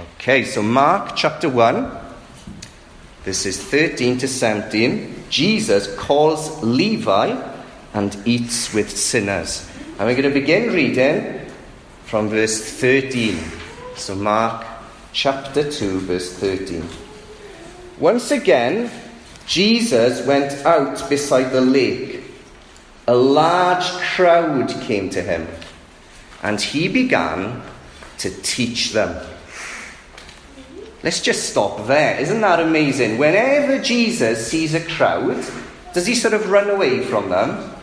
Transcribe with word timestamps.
Okay, 0.00 0.44
so 0.44 0.62
Mark 0.62 1.14
chapter 1.14 1.46
1, 1.46 1.90
this 3.24 3.44
is 3.44 3.62
13 3.62 4.16
to 4.18 4.28
17. 4.28 5.24
Jesus 5.28 5.94
calls 5.96 6.62
Levi 6.62 7.38
and 7.92 8.16
eats 8.24 8.72
with 8.72 8.90
sinners. 8.90 9.68
And 9.98 10.08
we're 10.08 10.16
going 10.16 10.32
to 10.32 10.40
begin 10.40 10.72
reading 10.72 11.50
from 12.04 12.30
verse 12.30 12.62
13. 12.80 13.38
So, 13.96 14.14
Mark 14.14 14.64
chapter 15.12 15.70
2, 15.70 16.00
verse 16.00 16.32
13. 16.32 16.88
Once 17.98 18.30
again, 18.30 18.90
Jesus 19.46 20.26
went 20.26 20.64
out 20.64 21.10
beside 21.10 21.50
the 21.50 21.60
lake. 21.60 22.22
A 23.06 23.14
large 23.14 23.84
crowd 24.14 24.70
came 24.80 25.10
to 25.10 25.20
him, 25.20 25.46
and 26.42 26.58
he 26.58 26.88
began 26.88 27.60
to 28.18 28.30
teach 28.42 28.92
them. 28.92 29.29
Let's 31.02 31.20
just 31.20 31.48
stop 31.48 31.86
there. 31.86 32.20
Isn't 32.20 32.42
that 32.42 32.60
amazing? 32.60 33.16
Whenever 33.16 33.78
Jesus 33.78 34.46
sees 34.46 34.74
a 34.74 34.84
crowd, 34.84 35.44
does 35.94 36.06
he 36.06 36.14
sort 36.14 36.34
of 36.34 36.50
run 36.50 36.68
away 36.68 37.00
from 37.00 37.30
them? 37.30 37.74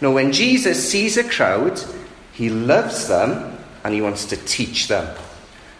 No, 0.00 0.12
when 0.12 0.32
Jesus 0.32 0.88
sees 0.88 1.16
a 1.16 1.24
crowd, 1.24 1.82
he 2.32 2.50
loves 2.50 3.08
them 3.08 3.58
and 3.84 3.94
he 3.94 4.02
wants 4.02 4.26
to 4.26 4.36
teach 4.36 4.88
them. 4.88 5.16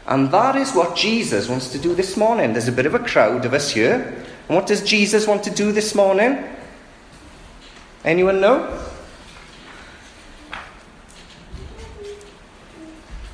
And 0.07 0.31
that 0.33 0.57
is 0.57 0.73
what 0.73 0.97
Jesus 0.97 1.49
wants 1.49 1.69
to 1.73 1.79
do 1.79 1.95
this 1.95 2.17
morning. 2.17 2.53
There's 2.53 2.69
a 2.69 2.73
bit 2.73 2.87
of 2.87 2.95
a 2.95 2.99
crowd 2.99 3.45
of 3.45 3.53
us 3.53 3.71
here. 3.71 4.25
And 4.49 4.57
what 4.57 4.67
does 4.67 4.83
Jesus 4.83 5.27
want 5.27 5.45
to 5.45 5.51
do 5.51 5.71
this 5.73 5.95
morning? 5.95 6.43
Anyone 8.05 8.41
know? 8.41 8.83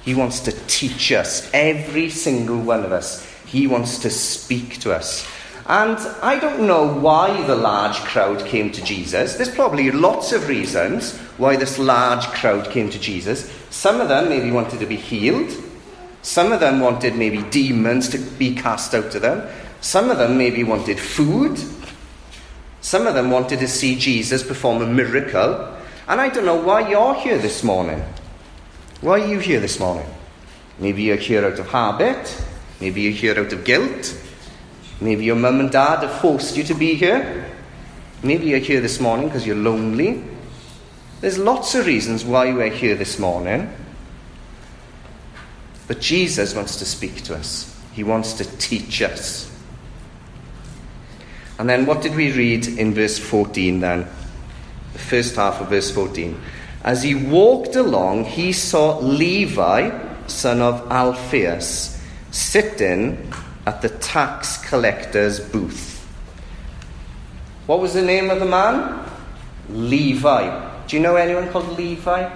He 0.05 0.14
wants 0.14 0.41
to 0.41 0.52
teach 0.66 1.12
us, 1.12 1.48
every 1.55 2.11
single 2.11 2.59
one 2.59 2.84
of 2.84 2.92
us. 2.92 3.34
He 3.47 3.66
wants 3.66 3.98
to 4.01 4.11
speak 4.11 4.80
to 4.80 4.93
us. 4.93 5.27
And 5.66 5.97
I 6.23 6.39
don't 6.39 6.67
know 6.67 6.87
why 6.87 7.47
the 7.47 7.56
large 7.56 7.97
crowd 7.97 8.45
came 8.45 8.70
to 8.73 8.84
Jesus. 8.84 9.34
There's 9.34 9.55
probably 9.55 9.91
lots 9.91 10.33
of 10.33 10.48
reasons 10.48 11.17
why 11.39 11.56
this 11.56 11.78
large 11.78 12.27
crowd 12.27 12.70
came 12.70 12.91
to 12.91 12.98
Jesus. 12.98 13.51
Some 13.70 14.01
of 14.01 14.09
them 14.09 14.28
maybe 14.28 14.51
wanted 14.51 14.81
to 14.81 14.86
be 14.86 14.97
healed. 14.97 15.51
Some 16.20 16.53
of 16.53 16.61
them 16.61 16.81
wanted 16.81 17.17
maybe 17.17 17.42
demons 17.51 18.09
to 18.11 18.19
be 18.19 18.55
cast 18.55 18.95
out 18.95 19.14
of 19.14 19.23
them. 19.23 19.48
Some 19.81 20.11
of 20.11 20.19
them 20.19 20.36
maybe 20.36 20.64
wanted 20.64 20.98
food. 21.01 21.58
Some 22.83 23.06
of 23.06 23.14
them 23.14 23.31
wanted 23.31 23.61
to 23.61 23.69
see 23.69 23.97
Jesus 23.97 24.42
perform 24.42 24.83
a 24.83 24.86
miracle. 24.86 25.75
And 26.06 26.20
I 26.20 26.29
don't 26.29 26.45
know 26.45 26.61
why 26.61 26.91
you're 26.91 27.14
here 27.14 27.39
this 27.39 27.64
morning. 27.64 28.05
Why 29.01 29.20
are 29.20 29.27
you 29.27 29.39
here 29.39 29.61
this 29.61 29.81
morning? 29.81 30.06
Maybe 30.79 31.03
you're 31.05 31.17
here 31.17 31.45
out 31.47 31.58
of 31.58 31.69
habit. 31.69 32.42
Maybe 32.84 33.00
you're 33.00 33.12
here 33.12 33.40
out 33.40 33.50
of 33.50 33.64
guilt. 33.64 34.14
Maybe 35.00 35.24
your 35.24 35.36
mum 35.36 35.58
and 35.58 35.70
dad 35.70 36.00
have 36.00 36.20
forced 36.20 36.54
you 36.54 36.64
to 36.64 36.74
be 36.74 36.96
here. 36.96 37.50
Maybe 38.22 38.48
you're 38.48 38.58
here 38.58 38.82
this 38.82 39.00
morning 39.00 39.28
because 39.28 39.46
you're 39.46 39.56
lonely. 39.56 40.22
There's 41.22 41.38
lots 41.38 41.74
of 41.74 41.86
reasons 41.86 42.27
why 42.27 42.52
we're 42.52 42.68
here 42.68 42.94
this 42.94 43.18
morning. 43.18 43.74
But 45.88 46.02
Jesus 46.02 46.55
wants 46.55 46.77
to 46.77 46.84
speak 46.84 47.22
to 47.22 47.34
us, 47.34 47.74
He 47.94 48.05
wants 48.05 48.34
to 48.34 48.44
teach 48.58 49.00
us. 49.00 49.50
And 51.58 51.66
then 51.66 51.86
what 51.86 52.02
did 52.02 52.14
we 52.14 52.32
read 52.32 52.66
in 52.66 52.92
verse 52.92 53.18
14 53.18 53.80
then? 53.80 54.06
The 54.92 54.98
first 54.98 55.36
half 55.36 55.62
of 55.62 55.70
verse 55.70 55.90
14. 55.90 56.38
As 56.82 57.02
he 57.02 57.14
walked 57.14 57.77
along, 57.77 58.27
he 58.27 58.52
saw 58.52 58.98
Levi, 58.98 60.27
son 60.27 60.60
of 60.60 60.86
Alphaeus, 60.92 61.94
sitting 62.34 63.32
at 63.64 63.80
the 63.80 63.88
tax 63.88 64.58
collector's 64.68 65.38
booth. 65.38 66.04
What 67.66 67.80
was 67.80 67.94
the 67.94 68.02
name 68.02 68.28
of 68.28 68.40
the 68.40 68.44
man? 68.44 69.08
Levi. 69.68 70.84
Do 70.89 70.96
you 70.96 71.02
know 71.02 71.14
anyone 71.14 71.48
called 71.50 71.78
Levi? 71.78 72.28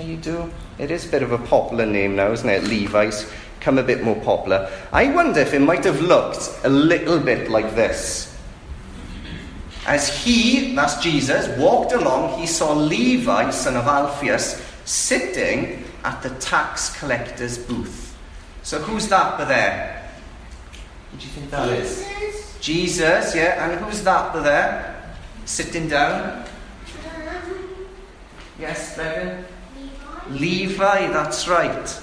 You 0.00 0.16
do? 0.16 0.50
It 0.78 0.90
is 0.90 1.06
a 1.06 1.08
bit 1.08 1.22
of 1.22 1.30
a 1.30 1.38
popular 1.38 1.86
name 1.86 2.16
now, 2.16 2.32
isn't 2.32 2.48
it? 2.48 2.64
Levi's 2.64 3.30
come 3.60 3.78
a 3.78 3.84
bit 3.84 4.02
more 4.02 4.16
popular. 4.16 4.70
I 4.92 5.12
wonder 5.12 5.40
if 5.40 5.54
it 5.54 5.60
might 5.60 5.84
have 5.84 6.00
looked 6.00 6.50
a 6.64 6.68
little 6.68 7.20
bit 7.20 7.50
like 7.50 7.76
this. 7.76 8.36
As 9.86 10.08
he, 10.08 10.74
that's 10.74 11.00
Jesus, 11.00 11.48
walked 11.56 11.92
along, 11.92 12.38
he 12.38 12.46
saw 12.46 12.74
Levi, 12.74 13.50
son 13.50 13.76
of 13.76 13.86
Alphaeus, 13.86 14.60
sitting 14.84 15.84
at 16.04 16.20
the 16.22 16.30
tax 16.40 16.98
collector's 16.98 17.58
booth. 17.58 18.07
So 18.68 18.78
who's 18.80 19.08
that 19.08 19.32
over 19.32 19.46
there? 19.46 20.10
Who 21.10 21.16
do 21.16 21.24
you 21.24 21.32
think 21.32 21.50
that 21.52 21.70
Jesus. 21.70 22.06
is? 22.20 22.58
Jesus, 22.60 23.34
yeah. 23.34 23.64
And 23.64 23.80
who's 23.80 24.04
that 24.04 24.28
over 24.28 24.44
there? 24.44 25.16
Sitting 25.46 25.88
down? 25.88 26.44
Yes, 28.58 28.94
Bevan? 28.94 29.46
Levi. 30.28 30.66
Levi, 30.68 31.06
that's 31.14 31.48
right. 31.48 32.00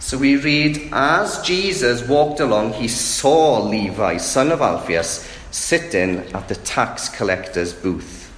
So 0.00 0.18
we 0.18 0.34
read, 0.34 0.88
as 0.90 1.40
Jesus 1.42 2.02
walked 2.08 2.40
along, 2.40 2.72
he 2.72 2.88
saw 2.88 3.60
Levi, 3.60 4.16
son 4.16 4.50
of 4.50 4.60
Alphaeus, 4.60 5.24
sitting 5.52 6.18
at 6.34 6.48
the 6.48 6.56
tax 6.56 7.08
collector's 7.10 7.72
booth. 7.72 8.34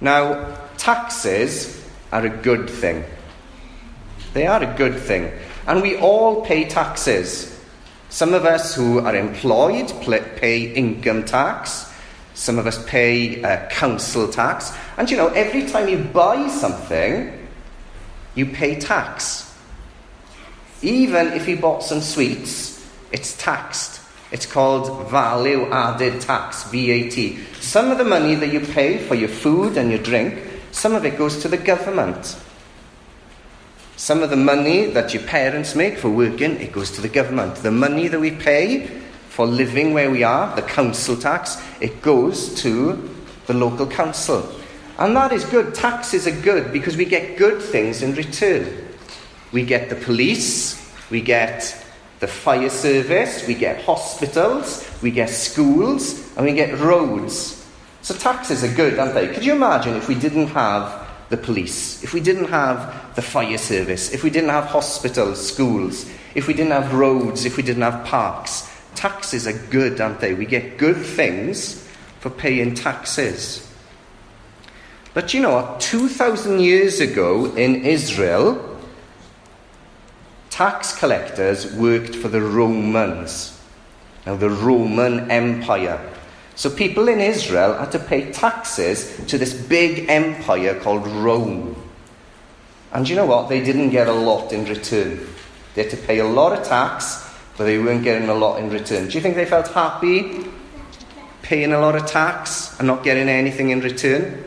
Now, 0.00 0.56
taxes 0.76 1.84
are 2.12 2.24
a 2.24 2.30
good 2.30 2.70
thing. 2.70 3.04
They 4.34 4.46
are 4.46 4.62
a 4.62 4.76
good 4.76 4.98
thing. 4.98 5.32
And 5.66 5.82
we 5.82 5.96
all 5.96 6.44
pay 6.44 6.64
taxes. 6.64 7.58
Some 8.10 8.34
of 8.34 8.44
us 8.44 8.74
who 8.74 9.00
are 9.00 9.14
employed 9.14 9.92
pay 10.36 10.72
income 10.72 11.24
tax. 11.24 11.92
Some 12.34 12.58
of 12.58 12.66
us 12.66 12.82
pay 12.86 13.42
uh, 13.42 13.68
council 13.68 14.28
tax. 14.28 14.72
And 14.96 15.10
you 15.10 15.16
know, 15.16 15.28
every 15.28 15.66
time 15.66 15.88
you 15.88 15.98
buy 15.98 16.48
something, 16.48 17.48
you 18.34 18.46
pay 18.46 18.78
tax. 18.78 19.44
Even 20.80 21.28
if 21.28 21.48
you 21.48 21.56
bought 21.56 21.82
some 21.82 22.00
sweets, 22.00 22.86
it's 23.10 23.36
taxed. 23.36 24.00
It's 24.30 24.46
called 24.46 25.10
value 25.10 25.66
added 25.70 26.20
tax, 26.20 26.64
VAT. 26.64 27.38
Some 27.60 27.90
of 27.90 27.98
the 27.98 28.04
money 28.04 28.34
that 28.36 28.52
you 28.52 28.60
pay 28.60 28.98
for 28.98 29.14
your 29.14 29.28
food 29.28 29.76
and 29.76 29.90
your 29.90 30.02
drink, 30.02 30.38
some 30.70 30.94
of 30.94 31.04
it 31.04 31.16
goes 31.16 31.42
to 31.42 31.48
the 31.48 31.56
government. 31.56 32.36
Some 33.98 34.22
of 34.22 34.30
the 34.30 34.36
money 34.36 34.86
that 34.92 35.12
your 35.12 35.24
parents 35.24 35.74
make 35.74 35.98
for 35.98 36.08
working, 36.08 36.52
it 36.60 36.70
goes 36.70 36.92
to 36.92 37.00
the 37.00 37.08
government. 37.08 37.56
The 37.56 37.72
money 37.72 38.06
that 38.06 38.20
we 38.20 38.30
pay 38.30 38.86
for 39.28 39.44
living 39.44 39.92
where 39.92 40.08
we 40.08 40.22
are, 40.22 40.54
the 40.54 40.62
council 40.62 41.16
tax, 41.16 41.60
it 41.80 42.00
goes 42.00 42.54
to 42.62 43.12
the 43.46 43.54
local 43.54 43.88
council. 43.88 44.48
And 44.98 45.16
that 45.16 45.32
is 45.32 45.44
good. 45.44 45.74
Taxes 45.74 46.28
are 46.28 46.42
good 46.42 46.72
because 46.72 46.96
we 46.96 47.06
get 47.06 47.36
good 47.36 47.60
things 47.60 48.00
in 48.00 48.14
return. 48.14 48.86
We 49.50 49.64
get 49.64 49.88
the 49.90 49.96
police, 49.96 50.80
we 51.10 51.20
get 51.20 51.84
the 52.20 52.28
fire 52.28 52.70
service, 52.70 53.48
we 53.48 53.54
get 53.54 53.82
hospitals, 53.82 54.88
we 55.02 55.10
get 55.10 55.28
schools, 55.28 56.36
and 56.36 56.46
we 56.46 56.52
get 56.52 56.78
roads. 56.78 57.66
So 58.02 58.14
taxes 58.14 58.62
are 58.62 58.72
good, 58.72 58.96
aren't 59.00 59.14
they? 59.14 59.26
Could 59.26 59.44
you 59.44 59.54
imagine 59.54 59.96
if 59.96 60.06
we 60.06 60.14
didn't 60.14 60.46
have 60.48 61.07
the 61.28 61.36
police, 61.36 62.02
if 62.02 62.14
we 62.14 62.20
didn't 62.20 62.46
have 62.46 63.14
the 63.14 63.22
fire 63.22 63.58
service, 63.58 64.12
if 64.12 64.24
we 64.24 64.30
didn't 64.30 64.50
have 64.50 64.64
hospitals, 64.64 65.46
schools, 65.46 66.10
if 66.34 66.46
we 66.46 66.54
didn't 66.54 66.72
have 66.72 66.94
roads, 66.94 67.44
if 67.44 67.56
we 67.56 67.62
didn't 67.62 67.82
have 67.82 68.06
parks? 68.06 68.70
Taxes 68.94 69.46
are 69.46 69.58
good, 69.70 70.00
aren't 70.00 70.20
they? 70.20 70.34
We 70.34 70.46
get 70.46 70.78
good 70.78 70.96
things 70.96 71.86
for 72.20 72.30
paying 72.30 72.74
taxes. 72.74 73.64
But 75.14 75.34
you 75.34 75.40
know 75.40 75.52
what? 75.52 75.80
2,000 75.80 76.60
years 76.60 77.00
ago 77.00 77.46
in 77.54 77.84
Israel, 77.84 78.78
tax 80.50 80.96
collectors 80.98 81.72
worked 81.74 82.14
for 82.14 82.28
the 82.28 82.40
Romans. 82.40 83.58
Now, 84.26 84.36
the 84.36 84.50
Roman 84.50 85.30
Empire. 85.30 85.98
So, 86.58 86.68
people 86.68 87.06
in 87.08 87.20
Israel 87.20 87.74
had 87.74 87.92
to 87.92 88.00
pay 88.00 88.32
taxes 88.32 89.16
to 89.28 89.38
this 89.38 89.54
big 89.54 90.10
empire 90.10 90.74
called 90.74 91.06
Rome. 91.06 91.80
And 92.92 93.08
you 93.08 93.14
know 93.14 93.26
what? 93.26 93.48
They 93.48 93.62
didn't 93.62 93.90
get 93.90 94.08
a 94.08 94.12
lot 94.12 94.52
in 94.52 94.64
return. 94.64 95.24
They 95.76 95.84
had 95.84 95.92
to 95.92 95.96
pay 95.96 96.18
a 96.18 96.26
lot 96.26 96.58
of 96.58 96.66
tax, 96.66 97.32
but 97.56 97.62
they 97.62 97.78
weren't 97.78 98.02
getting 98.02 98.28
a 98.28 98.34
lot 98.34 98.58
in 98.58 98.70
return. 98.70 99.06
Do 99.06 99.14
you 99.14 99.20
think 99.20 99.36
they 99.36 99.44
felt 99.46 99.68
happy 99.68 100.48
paying 101.42 101.72
a 101.72 101.78
lot 101.78 101.94
of 101.94 102.06
tax 102.06 102.76
and 102.80 102.88
not 102.88 103.04
getting 103.04 103.28
anything 103.28 103.70
in 103.70 103.78
return? 103.78 104.42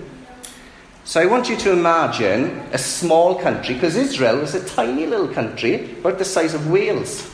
So 1.06 1.22
I 1.22 1.28
want 1.28 1.48
you 1.48 1.56
to 1.56 1.72
imagine 1.72 2.60
a 2.74 2.78
small 2.78 3.36
country, 3.36 3.75
because 3.75 3.96
Israel 3.96 4.40
was 4.40 4.54
a 4.54 4.66
tiny 4.66 5.06
little 5.06 5.30
country, 5.30 5.94
about 6.02 6.18
the 6.18 6.25
size 6.25 6.54
of 6.54 6.69
Wales. 6.69 7.34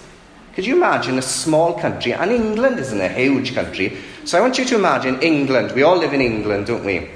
Could 0.54 0.68
you 0.68 0.76
imagine 0.76 1.18
a 1.18 1.24
small 1.24 1.80
country? 1.80 2.14
And 2.14 2.32
England 2.32 2.80
isn't 2.80 3.02
a 3.02 3.10
huge 3.10 3.56
country. 3.56 3.98
So 4.28 4.38
I 4.38 4.42
want 4.42 4.58
you 4.58 4.66
to 4.66 4.76
imagine 4.76 5.22
England. 5.22 5.72
We 5.72 5.84
all 5.84 5.96
live 5.96 6.14
in 6.14 6.20
England, 6.20 6.66
don't 6.66 6.84
we? 6.84 7.08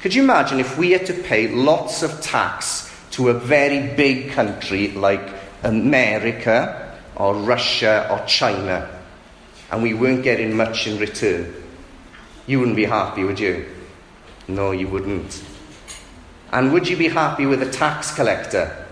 Could 0.00 0.14
you 0.14 0.22
imagine 0.22 0.58
if 0.58 0.78
we 0.78 0.92
had 0.92 1.04
to 1.04 1.12
pay 1.12 1.48
lots 1.48 2.02
of 2.02 2.22
tax 2.22 2.90
to 3.10 3.28
a 3.28 3.34
very 3.34 3.94
big 3.94 4.30
country 4.30 4.92
like 4.92 5.34
America 5.64 6.96
or 7.14 7.34
Russia 7.34 8.08
or 8.10 8.24
China, 8.26 8.88
and 9.70 9.82
we 9.82 9.92
weren't 9.92 10.22
getting 10.22 10.56
much 10.56 10.86
in 10.86 10.98
return, 10.98 11.52
you 12.46 12.58
wouldn't 12.58 12.76
be 12.76 12.86
happy, 12.86 13.22
would 13.22 13.38
you? 13.38 13.66
No, 14.48 14.70
you 14.70 14.88
wouldn't. 14.88 15.44
And 16.52 16.72
would 16.72 16.88
you 16.88 16.96
be 16.96 17.08
happy 17.08 17.44
with 17.44 17.60
a 17.60 17.70
tax 17.70 18.14
collector? 18.14 18.86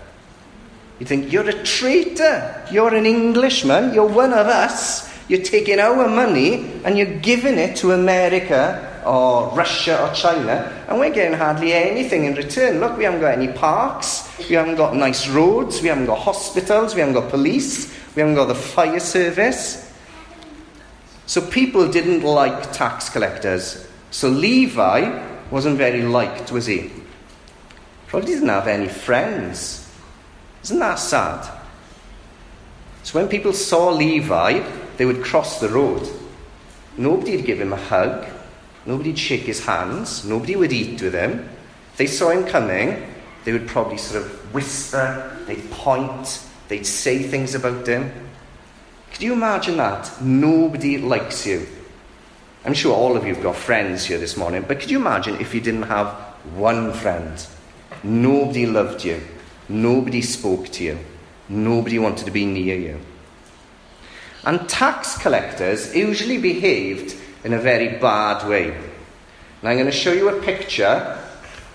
You 0.98 1.06
think, 1.06 1.32
you're 1.32 1.48
a 1.48 1.62
traitor. 1.62 2.62
You're 2.70 2.94
an 2.94 3.06
Englishman. 3.06 3.94
You're 3.94 4.06
one 4.06 4.34
of 4.34 4.48
us. 4.48 5.13
You're 5.28 5.42
taking 5.42 5.80
our 5.80 6.08
money 6.08 6.80
and 6.84 6.98
you're 6.98 7.18
giving 7.18 7.58
it 7.58 7.76
to 7.76 7.92
America 7.92 9.02
or 9.06 9.48
Russia 9.50 10.02
or 10.02 10.14
China, 10.14 10.84
and 10.88 10.98
we're 10.98 11.12
getting 11.12 11.36
hardly 11.36 11.72
anything 11.72 12.24
in 12.24 12.34
return. 12.34 12.80
Look, 12.80 12.96
we 12.96 13.04
haven't 13.04 13.20
got 13.20 13.36
any 13.36 13.48
parks, 13.48 14.30
we 14.48 14.54
haven't 14.54 14.76
got 14.76 14.94
nice 14.96 15.28
roads, 15.28 15.82
we 15.82 15.88
haven't 15.88 16.06
got 16.06 16.18
hospitals, 16.18 16.94
we 16.94 17.00
haven't 17.00 17.14
got 17.14 17.30
police, 17.30 17.94
we 18.14 18.20
haven't 18.20 18.34
got 18.34 18.46
the 18.46 18.54
fire 18.54 19.00
service. 19.00 19.92
So 21.26 21.40
people 21.40 21.90
didn't 21.90 22.22
like 22.22 22.72
tax 22.72 23.08
collectors. 23.08 23.86
So 24.10 24.28
Levi 24.28 25.22
wasn't 25.50 25.78
very 25.78 26.02
liked, 26.02 26.52
was 26.52 26.66
he? 26.66 26.90
Probably 28.06 28.34
didn't 28.34 28.48
have 28.48 28.68
any 28.68 28.88
friends. 28.88 29.90
Isn't 30.62 30.78
that 30.78 30.98
sad? 30.98 31.50
So 33.02 33.18
when 33.18 33.28
people 33.28 33.52
saw 33.52 33.90
Levi, 33.90 34.62
they 34.96 35.04
would 35.04 35.24
cross 35.24 35.60
the 35.60 35.68
road. 35.68 36.08
Nobody 36.96 37.36
would 37.36 37.46
give 37.46 37.60
him 37.60 37.72
a 37.72 37.76
hug. 37.76 38.26
Nobody 38.86 39.10
would 39.10 39.18
shake 39.18 39.42
his 39.42 39.64
hands. 39.64 40.24
Nobody 40.24 40.56
would 40.56 40.72
eat 40.72 41.02
with 41.02 41.14
him. 41.14 41.48
If 41.92 41.98
they 41.98 42.06
saw 42.06 42.30
him 42.30 42.44
coming, 42.44 43.14
they 43.44 43.52
would 43.52 43.66
probably 43.66 43.98
sort 43.98 44.24
of 44.24 44.54
whisper, 44.54 45.36
they'd 45.46 45.70
point, 45.70 46.44
they'd 46.68 46.86
say 46.86 47.22
things 47.22 47.54
about 47.54 47.86
him. 47.86 48.12
Could 49.12 49.22
you 49.22 49.32
imagine 49.32 49.76
that? 49.76 50.20
Nobody 50.22 50.98
likes 50.98 51.46
you. 51.46 51.66
I'm 52.64 52.74
sure 52.74 52.94
all 52.94 53.16
of 53.16 53.26
you 53.26 53.34
have 53.34 53.42
got 53.42 53.56
friends 53.56 54.06
here 54.06 54.18
this 54.18 54.36
morning, 54.36 54.64
but 54.66 54.80
could 54.80 54.90
you 54.90 54.98
imagine 54.98 55.36
if 55.40 55.54
you 55.54 55.60
didn't 55.60 55.82
have 55.82 56.08
one 56.54 56.92
friend? 56.92 57.46
Nobody 58.02 58.66
loved 58.66 59.04
you. 59.04 59.20
Nobody 59.68 60.22
spoke 60.22 60.68
to 60.70 60.84
you. 60.84 60.98
Nobody 61.48 61.98
wanted 61.98 62.24
to 62.24 62.30
be 62.30 62.46
near 62.46 62.76
you. 62.76 63.00
And 64.46 64.68
tax 64.68 65.16
collectors 65.18 65.94
usually 65.94 66.38
behaved 66.38 67.16
in 67.44 67.52
a 67.52 67.58
very 67.58 67.98
bad 67.98 68.48
way. 68.48 68.70
And 68.72 69.68
I'm 69.68 69.76
going 69.76 69.86
to 69.86 69.92
show 69.92 70.12
you 70.12 70.28
a 70.28 70.42
picture 70.42 71.18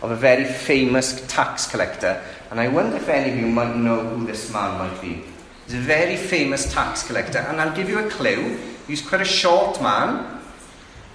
of 0.01 0.12
a 0.12 0.16
very 0.16 0.45
famous 0.45 1.25
tax 1.27 1.68
collector. 1.68 2.21
And 2.51 2.60
I 2.60 2.68
wonder 2.68 2.98
if 2.98 3.10
any 3.10 3.31
of 3.31 3.38
you 3.38 3.48
might 3.48 3.75
know 3.75 4.01
who 4.01 4.25
this 4.25 4.51
man 4.54 4.77
might 4.77 5.01
be. 5.01 5.24
He's 5.66 5.75
a 5.75 5.80
very 5.80 6.16
famous 6.16 6.71
tax 6.71 7.04
collector. 7.06 7.39
And 7.39 7.60
I'll 7.60 7.75
give 7.75 7.89
you 7.89 8.00
a 8.00 8.10
clue. 8.10 8.57
He's 8.88 9.07
quite 9.07 9.21
a 9.21 9.25
short 9.25 9.81
man. 9.81 10.39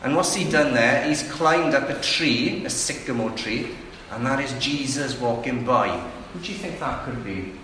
And 0.04 0.14
what's 0.14 0.34
he 0.34 0.48
done 0.48 0.74
there? 0.74 1.02
He's 1.08 1.22
climbed 1.32 1.74
up 1.74 1.88
a 1.88 1.98
tree, 2.00 2.62
a 2.66 2.70
sycamore 2.70 3.30
tree, 3.30 3.74
and 4.10 4.26
that 4.26 4.38
is 4.38 4.52
Jesus 4.62 5.18
walking 5.18 5.64
by. 5.64 5.88
Who 6.32 6.40
do 6.40 6.52
you 6.52 6.58
think 6.58 6.78
that 6.80 7.06
could 7.06 7.24
be? 7.24 7.54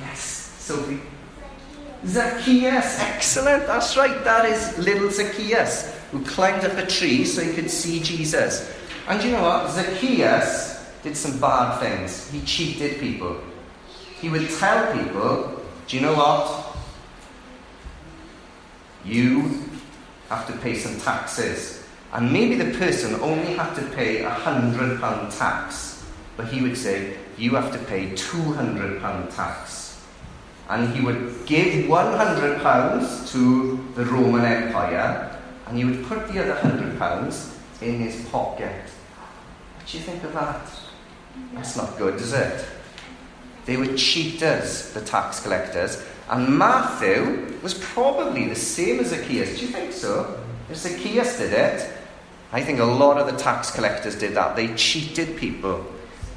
Yes, 0.00 0.20
Sophie. 0.58 1.00
Zacchaeus, 2.06 2.98
excellent, 2.98 3.66
that's 3.66 3.96
right, 3.96 4.24
that 4.24 4.44
is 4.44 4.76
little 4.78 5.10
Zacchaeus 5.10 5.94
who 6.10 6.24
climbed 6.24 6.64
up 6.64 6.76
a 6.76 6.86
tree 6.86 7.24
so 7.24 7.42
he 7.42 7.52
could 7.52 7.70
see 7.70 8.00
Jesus. 8.00 8.74
And 9.08 9.22
you 9.22 9.32
know 9.32 9.42
what? 9.42 9.70
Zacchaeus 9.70 10.92
did 11.02 11.16
some 11.16 11.38
bad 11.40 11.78
things. 11.78 12.30
He 12.30 12.42
cheated 12.42 13.00
people. 13.00 13.40
He 14.20 14.28
would 14.28 14.50
tell 14.50 14.92
people, 14.96 15.62
do 15.86 15.96
you 15.96 16.02
know 16.02 16.14
what? 16.14 16.76
You 19.04 19.68
have 20.28 20.46
to 20.48 20.52
pay 20.58 20.76
some 20.76 20.98
taxes. 21.00 21.84
And 22.12 22.32
maybe 22.32 22.56
the 22.56 22.76
person 22.78 23.14
only 23.20 23.54
had 23.54 23.74
to 23.74 23.82
pay 23.96 24.22
a 24.22 24.30
hundred 24.30 25.00
pound 25.00 25.32
tax, 25.32 26.04
but 26.36 26.48
he 26.48 26.60
would 26.62 26.76
say, 26.76 27.16
you 27.38 27.54
have 27.54 27.72
to 27.72 27.78
pay 27.78 28.14
two 28.14 28.52
hundred 28.52 29.00
pound 29.00 29.30
tax 29.30 29.81
and 30.72 30.88
he 30.94 31.02
would 31.02 31.44
give 31.44 31.86
100 31.86 32.62
pounds 32.62 33.30
to 33.30 33.78
the 33.94 34.06
Roman 34.06 34.42
Empire, 34.42 35.38
and 35.66 35.76
he 35.76 35.84
would 35.84 36.02
put 36.06 36.26
the 36.28 36.40
other 36.40 36.54
100 36.54 36.98
pounds 36.98 37.54
in 37.82 37.98
his 37.98 38.26
pocket. 38.30 38.82
What 39.76 39.86
do 39.86 39.98
you 39.98 40.02
think 40.02 40.24
of 40.24 40.32
that? 40.32 40.66
That's 41.52 41.76
not 41.76 41.98
good, 41.98 42.14
is 42.14 42.32
it? 42.32 42.64
They 43.66 43.76
were 43.76 43.94
cheaters, 43.98 44.92
the 44.94 45.02
tax 45.02 45.42
collectors, 45.42 46.02
and 46.30 46.56
Matthew 46.56 47.58
was 47.62 47.74
probably 47.74 48.48
the 48.48 48.56
same 48.56 49.00
as 49.00 49.08
Zacchaeus. 49.08 49.58
Do 49.58 49.66
you 49.66 49.72
think 49.72 49.92
so? 49.92 50.40
If 50.70 50.78
Zacchaeus 50.78 51.36
did 51.36 51.52
it, 51.52 51.92
I 52.50 52.62
think 52.62 52.80
a 52.80 52.84
lot 52.84 53.18
of 53.18 53.26
the 53.30 53.38
tax 53.38 53.70
collectors 53.70 54.16
did 54.18 54.34
that. 54.36 54.56
They 54.56 54.74
cheated 54.74 55.36
people. 55.36 55.84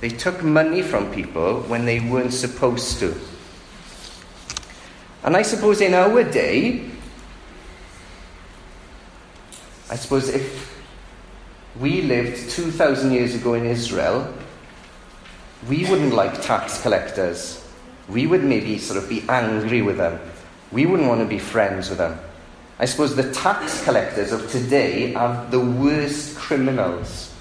They 0.02 0.10
took 0.10 0.44
money 0.44 0.82
from 0.82 1.10
people 1.14 1.62
when 1.62 1.86
they 1.86 2.02
weren't 2.02 2.34
supposed 2.34 3.00
to. 3.00 3.16
And 5.26 5.36
I 5.36 5.42
suppose 5.42 5.82
in 5.82 5.96
our 5.96 6.24
day, 6.24 6.88
I 9.90 9.96
suppose 9.96 10.30
if 10.30 10.80
we 11.80 12.04
lived 12.04 12.52
2,000 12.52 13.12
years 13.12 13.34
ago 13.34 13.56
in 13.56 13.66
Israel, 13.66 14.32
we 15.68 15.84
wouldn't 15.90 16.14
like 16.14 16.44
tax 16.44 16.80
collectors. 16.80 17.68
We 18.08 18.28
would 18.28 18.44
maybe 18.44 18.78
sort 18.78 19.02
of 19.02 19.10
be 19.10 19.26
angry 19.28 19.82
with 19.82 19.98
them. 19.98 20.20
We 20.72 20.86
wouldn't 20.86 21.10
want 21.10 21.22
to 21.22 21.28
be 21.28 21.40
friends 21.40 21.90
with 21.90 21.98
them. 21.98 22.20
I 22.78 22.86
suppose 22.86 23.16
the 23.16 23.32
tax 23.34 23.84
collectors 23.84 24.32
of 24.32 24.52
today 24.52 25.16
are 25.16 25.44
the 25.50 25.60
worst 25.60 26.38
criminals, 26.38 27.34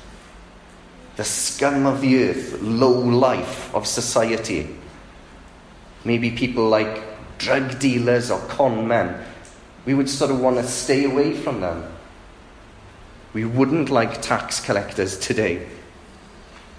the 1.16 1.24
scum 1.24 1.84
of 1.84 2.00
the 2.00 2.30
earth, 2.30 2.62
low 2.62 2.98
life 2.98 3.74
of 3.74 3.86
society. 3.86 4.74
Maybe 6.06 6.30
people 6.30 6.66
like 6.66 7.03
drug 7.38 7.78
dealers 7.78 8.30
or 8.30 8.40
con 8.48 8.86
men, 8.88 9.24
we 9.86 9.94
would 9.94 10.08
sort 10.08 10.30
of 10.30 10.40
want 10.40 10.56
to 10.56 10.64
stay 10.64 11.04
away 11.04 11.36
from 11.36 11.60
them. 11.60 11.84
We 13.32 13.44
wouldn't 13.44 13.90
like 13.90 14.22
tax 14.22 14.60
collectors 14.60 15.18
today. 15.18 15.66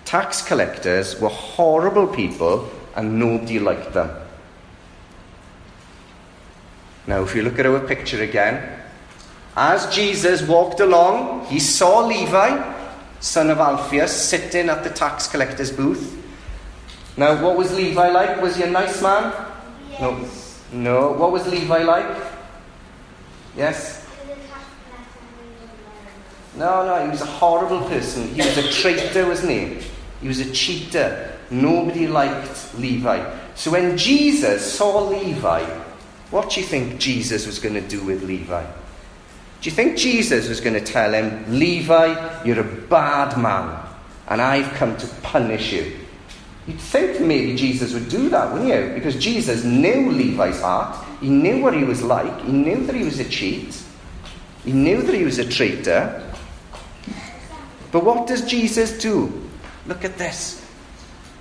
Tax 0.06 0.42
collectors 0.42 1.20
were 1.20 1.30
horrible 1.30 2.08
people 2.08 2.70
and 2.96 3.20
nobody 3.20 3.60
liked 3.60 3.94
them. 3.94 4.10
Now, 7.08 7.24
if 7.24 7.36
you 7.36 7.44
look 7.44 7.60
at 7.60 7.66
our 7.66 7.80
picture 7.80 8.24
again, 8.24 8.80
as 9.56 9.94
Jesus 9.94 10.42
walked 10.42 10.80
along, 10.80 11.46
he 11.46 11.60
saw 11.60 12.06
Levi, 12.06 12.74
son 13.20 13.50
of 13.50 13.60
Alphaeus, 13.60 14.12
sitting 14.12 14.70
at 14.70 14.84
the 14.84 14.90
tax 14.90 15.28
collector's 15.28 15.72
booth. 15.72 16.22
Now, 17.18 17.42
what 17.44 17.58
was 17.58 17.74
Levi 17.74 18.10
like? 18.10 18.42
Was 18.42 18.56
he 18.56 18.64
a 18.64 18.70
nice 18.70 19.02
man? 19.02 19.34
Yes. 19.92 20.02
No. 20.02 20.45
No. 20.72 21.12
What 21.12 21.32
was 21.32 21.48
Levi 21.48 21.84
like? 21.84 22.24
Yes? 23.56 24.06
No, 26.58 26.86
no, 26.86 27.04
he 27.04 27.10
was 27.10 27.22
a 27.22 27.26
horrible 27.26 27.82
person. 27.90 28.34
He 28.34 28.42
was 28.42 28.58
a 28.58 28.72
traitor, 28.72 29.28
wasn't 29.28 29.52
he? 29.52 29.88
He 30.22 30.28
was 30.28 30.40
a 30.40 30.52
cheater. 30.52 31.38
Nobody 31.50 32.08
liked 32.08 32.74
Levi. 32.78 33.38
So 33.56 33.72
when 33.72 33.98
Jesus 33.98 34.74
saw 34.74 35.08
Levi, 35.08 35.64
what 36.32 36.50
do 36.50 36.62
you 36.62 36.66
think 36.66 37.00
Jesus 37.00 37.46
was 37.46 37.60
going 37.60 37.76
to 37.76 37.82
do 37.82 38.04
with 38.04 38.24
Levi? 38.24 38.66
Do 39.62 39.70
you 39.70 39.76
think 39.76 39.98
Jesus 39.98 40.48
was 40.48 40.62
going 40.62 40.74
to 40.76 40.82
tell 40.82 41.14
him, 41.14 41.60
Levi, 41.60 42.44
you're 42.46 42.60
a 42.60 42.64
bad 42.64 43.38
man, 43.38 43.84
and 44.28 44.42
I've 44.42 44.72
come 44.74 44.96
to 44.98 45.08
punish 45.24 45.74
you? 45.74 46.05
You'd 46.68 46.80
think 46.80 47.22
maybe 47.22 47.56
Jesus 47.56 47.94
would 47.94 48.10
do 48.10 48.30
that, 48.30 48.52
wouldn't 48.52 48.70
you? 48.70 48.94
Because 48.96 49.16
Jesus 49.16 49.64
knew 49.64 50.12
Levi's 50.12 50.62
heart. 50.62 51.06
He 51.22 51.30
knew 51.30 51.62
what 51.62 51.76
he 51.76 51.84
was 51.84 52.02
like. 52.02 52.42
He 52.42 52.52
knew 52.52 52.86
that 52.86 52.96
he 52.96 53.04
was 53.04 53.20
a 53.20 53.30
cheat. 53.30 53.82
He 54.64 54.72
knew 54.72 55.02
that 55.04 55.14
he 55.14 55.24
was 55.24 55.38
a 55.38 55.48
traitor. 55.48 56.24
But 57.92 58.04
what 58.04 58.26
does 58.26 58.46
Jesus 58.46 58.98
do? 58.98 59.48
Look 59.86 60.04
at 60.04 60.18
this. 60.18 60.66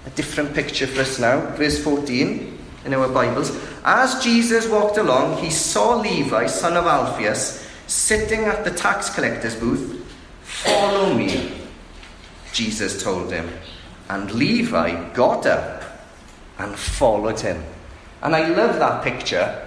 A 0.06 0.10
different 0.10 0.54
picture 0.54 0.86
for 0.86 1.00
us 1.00 1.18
now. 1.18 1.40
Verse 1.56 1.82
14 1.82 2.58
in 2.84 2.92
our 2.92 3.08
Bibles. 3.08 3.50
As 3.84 4.22
Jesus 4.22 4.68
walked 4.68 4.98
along, 4.98 5.42
he 5.42 5.50
saw 5.50 5.96
Levi, 5.96 6.46
son 6.46 6.76
of 6.76 6.86
Alphaeus, 6.86 7.66
sitting 7.86 8.44
at 8.44 8.64
the 8.64 8.70
tax 8.70 9.08
collector's 9.08 9.54
booth. 9.54 10.06
Follow 10.42 11.14
me, 11.14 11.52
Jesus 12.52 13.02
told 13.02 13.32
him. 13.32 13.48
And 14.08 14.30
Levi 14.32 15.12
got 15.12 15.46
up 15.46 15.82
and 16.58 16.74
followed 16.76 17.40
him. 17.40 17.62
And 18.22 18.34
I 18.34 18.48
love 18.48 18.78
that 18.78 19.02
picture. 19.02 19.66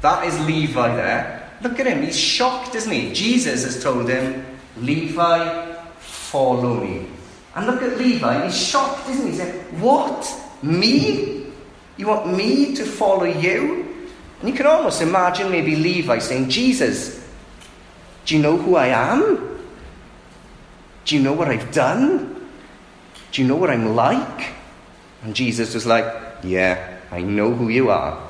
That 0.00 0.26
is 0.26 0.38
Levi 0.46 0.96
there. 0.96 1.50
Look 1.62 1.78
at 1.78 1.86
him. 1.86 2.02
He's 2.02 2.18
shocked, 2.18 2.74
isn't 2.74 2.92
he? 2.92 3.12
Jesus 3.12 3.64
has 3.64 3.82
told 3.82 4.08
him, 4.08 4.46
Levi, 4.78 5.76
follow 5.98 6.74
me. 6.74 7.06
And 7.54 7.66
look 7.66 7.82
at 7.82 7.98
Levi, 7.98 8.44
he's 8.44 8.56
shocked, 8.56 9.08
isn't 9.08 9.26
he? 9.26 9.32
He's 9.32 9.40
like, 9.40 9.54
What? 9.80 10.40
Me? 10.62 11.46
You 11.96 12.06
want 12.06 12.34
me 12.34 12.74
to 12.76 12.84
follow 12.84 13.24
you? 13.24 14.08
And 14.40 14.48
you 14.48 14.54
can 14.54 14.66
almost 14.66 15.02
imagine 15.02 15.50
maybe 15.50 15.76
Levi 15.76 16.18
saying, 16.18 16.48
Jesus, 16.48 17.26
do 18.24 18.36
you 18.36 18.42
know 18.42 18.56
who 18.56 18.76
I 18.76 18.86
am? 18.86 19.58
Do 21.04 21.16
you 21.16 21.22
know 21.22 21.32
what 21.32 21.48
I've 21.48 21.72
done? 21.72 22.39
Do 23.32 23.42
you 23.42 23.48
know 23.48 23.56
what 23.56 23.70
I'm 23.70 23.94
like? 23.94 24.48
And 25.22 25.34
Jesus 25.34 25.74
was 25.74 25.86
like, 25.86 26.04
Yeah, 26.42 26.98
I 27.10 27.22
know 27.22 27.52
who 27.52 27.68
you 27.68 27.90
are. 27.90 28.20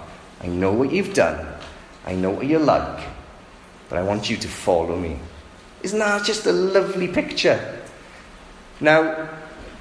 I 0.42 0.46
know 0.46 0.72
what 0.72 0.92
you've 0.92 1.14
done. 1.14 1.46
I 2.06 2.14
know 2.14 2.30
what 2.30 2.46
you're 2.46 2.60
like. 2.60 3.06
But 3.88 3.98
I 3.98 4.02
want 4.02 4.30
you 4.30 4.36
to 4.36 4.48
follow 4.48 4.96
me. 4.96 5.18
Isn't 5.82 5.98
that 5.98 6.24
just 6.24 6.46
a 6.46 6.52
lovely 6.52 7.08
picture? 7.08 7.78
Now, 8.80 9.28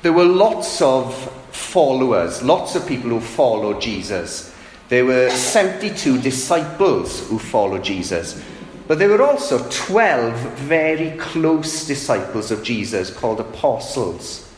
there 0.02 0.14
were 0.14 0.26
lots 0.26 0.82
of 0.82 1.14
followers, 1.52 2.42
lots 2.42 2.76
of 2.76 2.88
people 2.88 3.10
who 3.10 3.20
followed 3.20 3.82
Jesus. 3.82 4.54
There 4.90 5.06
were 5.06 5.30
72 5.30 6.20
disciples 6.22 7.28
who 7.28 7.38
followed 7.38 7.84
Jesus. 7.84 8.44
But 8.88 8.98
there 8.98 9.10
were 9.10 9.22
also 9.22 9.70
12 9.70 10.34
very 10.58 11.12
close 11.18 11.86
disciples 11.86 12.50
of 12.50 12.64
Jesus 12.64 13.16
called 13.16 13.40
apostles. 13.40 14.49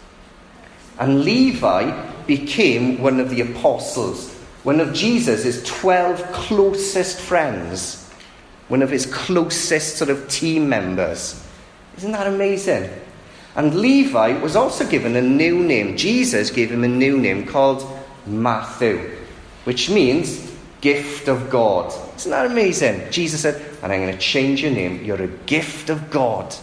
And 1.01 1.25
Levi 1.25 1.99
became 2.27 3.01
one 3.01 3.19
of 3.19 3.31
the 3.31 3.41
apostles, 3.41 4.31
one 4.61 4.79
of 4.79 4.93
Jesus' 4.93 5.63
12 5.63 6.21
closest 6.31 7.19
friends, 7.19 8.07
one 8.67 8.83
of 8.83 8.91
his 8.91 9.07
closest 9.07 9.97
sort 9.97 10.11
of 10.11 10.29
team 10.29 10.69
members. 10.69 11.43
Isn't 11.97 12.11
that 12.11 12.27
amazing? 12.27 12.87
And 13.55 13.79
Levi 13.81 14.39
was 14.41 14.55
also 14.55 14.87
given 14.87 15.15
a 15.15 15.21
new 15.23 15.63
name. 15.63 15.97
Jesus 15.97 16.51
gave 16.51 16.71
him 16.71 16.83
a 16.83 16.87
new 16.87 17.17
name 17.17 17.47
called 17.47 17.83
Matthew, 18.27 19.17
which 19.63 19.89
means 19.89 20.53
gift 20.81 21.27
of 21.27 21.49
God. 21.49 21.91
Isn't 22.15 22.29
that 22.29 22.45
amazing? 22.45 23.09
Jesus 23.09 23.41
said, 23.41 23.55
and 23.81 23.91
I'm 23.91 24.01
going 24.01 24.13
to 24.13 24.19
change 24.19 24.61
your 24.61 24.71
name. 24.71 25.03
You're 25.03 25.23
a 25.23 25.27
gift 25.27 25.89
of 25.89 26.11
God. 26.11 26.53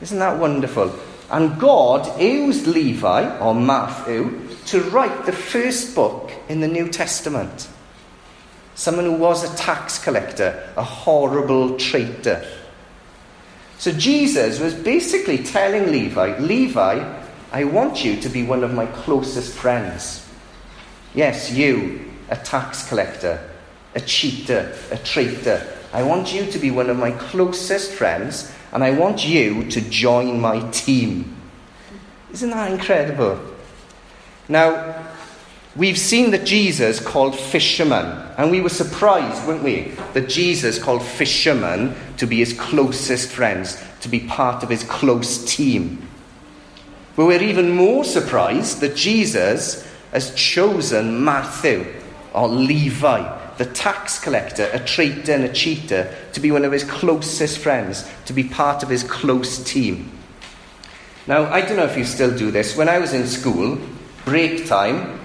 Isn't 0.00 0.18
that 0.18 0.38
wonderful? 0.38 0.98
And 1.30 1.58
God 1.58 2.20
used 2.20 2.66
Levi, 2.66 3.38
or 3.38 3.54
Matthew, 3.54 4.48
to 4.66 4.82
write 4.82 5.26
the 5.26 5.32
first 5.32 5.94
book 5.94 6.30
in 6.48 6.60
the 6.60 6.68
New 6.68 6.88
Testament. 6.88 7.68
Someone 8.74 9.04
who 9.04 9.12
was 9.12 9.42
a 9.44 9.56
tax 9.56 10.02
collector, 10.02 10.68
a 10.76 10.82
horrible 10.82 11.78
traitor. 11.78 12.46
So 13.78 13.92
Jesus 13.92 14.60
was 14.60 14.74
basically 14.74 15.38
telling 15.38 15.90
Levi, 15.90 16.38
Levi, 16.38 17.20
I 17.52 17.64
want 17.64 18.04
you 18.04 18.20
to 18.20 18.28
be 18.28 18.42
one 18.42 18.64
of 18.64 18.74
my 18.74 18.86
closest 18.86 19.54
friends. 19.54 20.28
Yes, 21.14 21.52
you, 21.52 22.10
a 22.30 22.36
tax 22.36 22.88
collector, 22.88 23.48
a 23.94 24.00
cheater, 24.00 24.74
a 24.90 24.98
traitor. 24.98 25.64
I 25.92 26.02
want 26.02 26.34
you 26.34 26.50
to 26.50 26.58
be 26.58 26.70
one 26.70 26.90
of 26.90 26.98
my 26.98 27.12
closest 27.12 27.92
friends, 27.92 28.52
and 28.74 28.82
I 28.82 28.90
want 28.90 29.24
you 29.24 29.70
to 29.70 29.80
join 29.80 30.40
my 30.40 30.68
team. 30.70 31.36
Isn't 32.32 32.50
that 32.50 32.72
incredible? 32.72 33.40
Now, 34.48 35.06
we've 35.76 35.96
seen 35.96 36.32
that 36.32 36.44
Jesus 36.44 36.98
called 36.98 37.38
fishermen, 37.38 38.04
and 38.36 38.50
we 38.50 38.60
were 38.60 38.68
surprised, 38.68 39.46
weren't 39.46 39.62
we, 39.62 39.92
that 40.12 40.28
Jesus 40.28 40.82
called 40.82 41.04
fishermen 41.04 41.94
to 42.16 42.26
be 42.26 42.38
his 42.38 42.52
closest 42.52 43.30
friends, 43.30 43.80
to 44.00 44.08
be 44.08 44.18
part 44.18 44.64
of 44.64 44.70
his 44.70 44.82
close 44.82 45.44
team. 45.44 46.08
But 47.14 47.26
we're 47.26 47.42
even 47.42 47.70
more 47.70 48.02
surprised 48.02 48.80
that 48.80 48.96
Jesus 48.96 49.88
has 50.10 50.34
chosen 50.34 51.24
Matthew 51.24 51.86
or 52.32 52.48
Levi, 52.48 53.20
the 53.58 53.66
tax 53.66 54.18
collector, 54.18 54.68
a 54.72 54.78
traitor 54.78 55.32
and 55.32 55.44
a 55.44 55.52
cheater, 55.52 56.14
to 56.32 56.40
be 56.40 56.50
one 56.50 56.64
of 56.64 56.72
his 56.72 56.84
closest 56.84 57.58
friends, 57.58 58.08
to 58.26 58.32
be 58.32 58.44
part 58.44 58.82
of 58.82 58.88
his 58.88 59.02
close 59.02 59.62
team. 59.62 60.10
Now, 61.26 61.44
I 61.52 61.60
don't 61.62 61.76
know 61.76 61.84
if 61.84 61.96
you 61.96 62.04
still 62.04 62.36
do 62.36 62.50
this. 62.50 62.76
When 62.76 62.88
I 62.88 62.98
was 62.98 63.14
in 63.14 63.26
school, 63.26 63.78
break 64.24 64.66
time, 64.66 65.20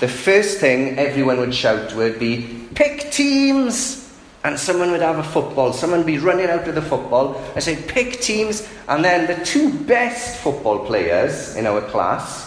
the 0.00 0.08
first 0.08 0.58
thing 0.58 0.98
everyone 0.98 1.38
would 1.38 1.54
shout 1.54 1.94
would 1.94 2.18
be, 2.18 2.68
pick 2.74 3.10
teams! 3.10 4.04
And 4.44 4.56
someone 4.56 4.92
would 4.92 5.00
have 5.00 5.18
a 5.18 5.24
football. 5.24 5.72
Someone 5.72 6.00
would 6.00 6.06
be 6.06 6.18
running 6.18 6.48
out 6.48 6.66
with 6.66 6.76
the 6.76 6.82
football 6.82 7.34
and 7.54 7.64
say, 7.64 7.82
pick 7.88 8.20
teams. 8.20 8.68
And 8.86 9.04
then 9.04 9.26
the 9.26 9.44
two 9.44 9.76
best 9.76 10.38
football 10.38 10.86
players 10.86 11.56
in 11.56 11.66
our 11.66 11.80
class, 11.80 12.45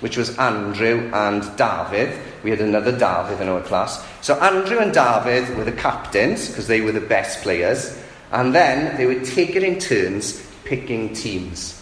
which 0.00 0.16
was 0.16 0.36
Andrew 0.38 1.10
and 1.12 1.42
David, 1.56 2.18
we 2.42 2.50
had 2.50 2.60
another 2.60 2.92
David 2.92 3.40
in 3.40 3.48
our 3.48 3.60
class. 3.60 4.04
So 4.22 4.34
Andrew 4.40 4.78
and 4.78 4.92
David 4.92 5.56
were 5.56 5.64
the 5.64 5.72
captains 5.72 6.48
because 6.48 6.66
they 6.66 6.80
were 6.80 6.92
the 6.92 7.00
best 7.00 7.42
players. 7.42 8.02
And 8.32 8.54
then 8.54 8.96
they 8.96 9.06
would 9.06 9.24
take 9.24 9.56
it 9.56 9.62
in 9.62 9.78
turns 9.78 10.46
picking 10.64 11.12
teams. 11.12 11.76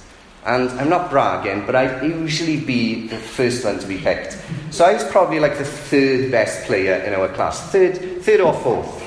And 0.45 0.71
I'm 0.71 0.89
not 0.89 1.11
bragging, 1.11 1.67
but 1.67 1.77
I'd 1.77 2.03
usually 2.03 2.59
be 2.59 3.07
the 3.09 3.19
first 3.19 3.65
one 3.65 3.79
to 3.79 3.87
be 3.87 3.99
picked. 3.99 4.39
So 4.71 4.85
I 4.85 4.95
was 4.95 5.05
probably 5.05 5.41
like 5.41 5.59
the 5.59 5.65
third 5.65 6.31
best 6.31 6.65
player 6.67 6.95
in 6.95 7.13
our 7.13 7.29
class. 7.29 7.61
Third, 7.71 8.23
third 8.23 8.41
or 8.41 8.55
fourth. 8.55 9.05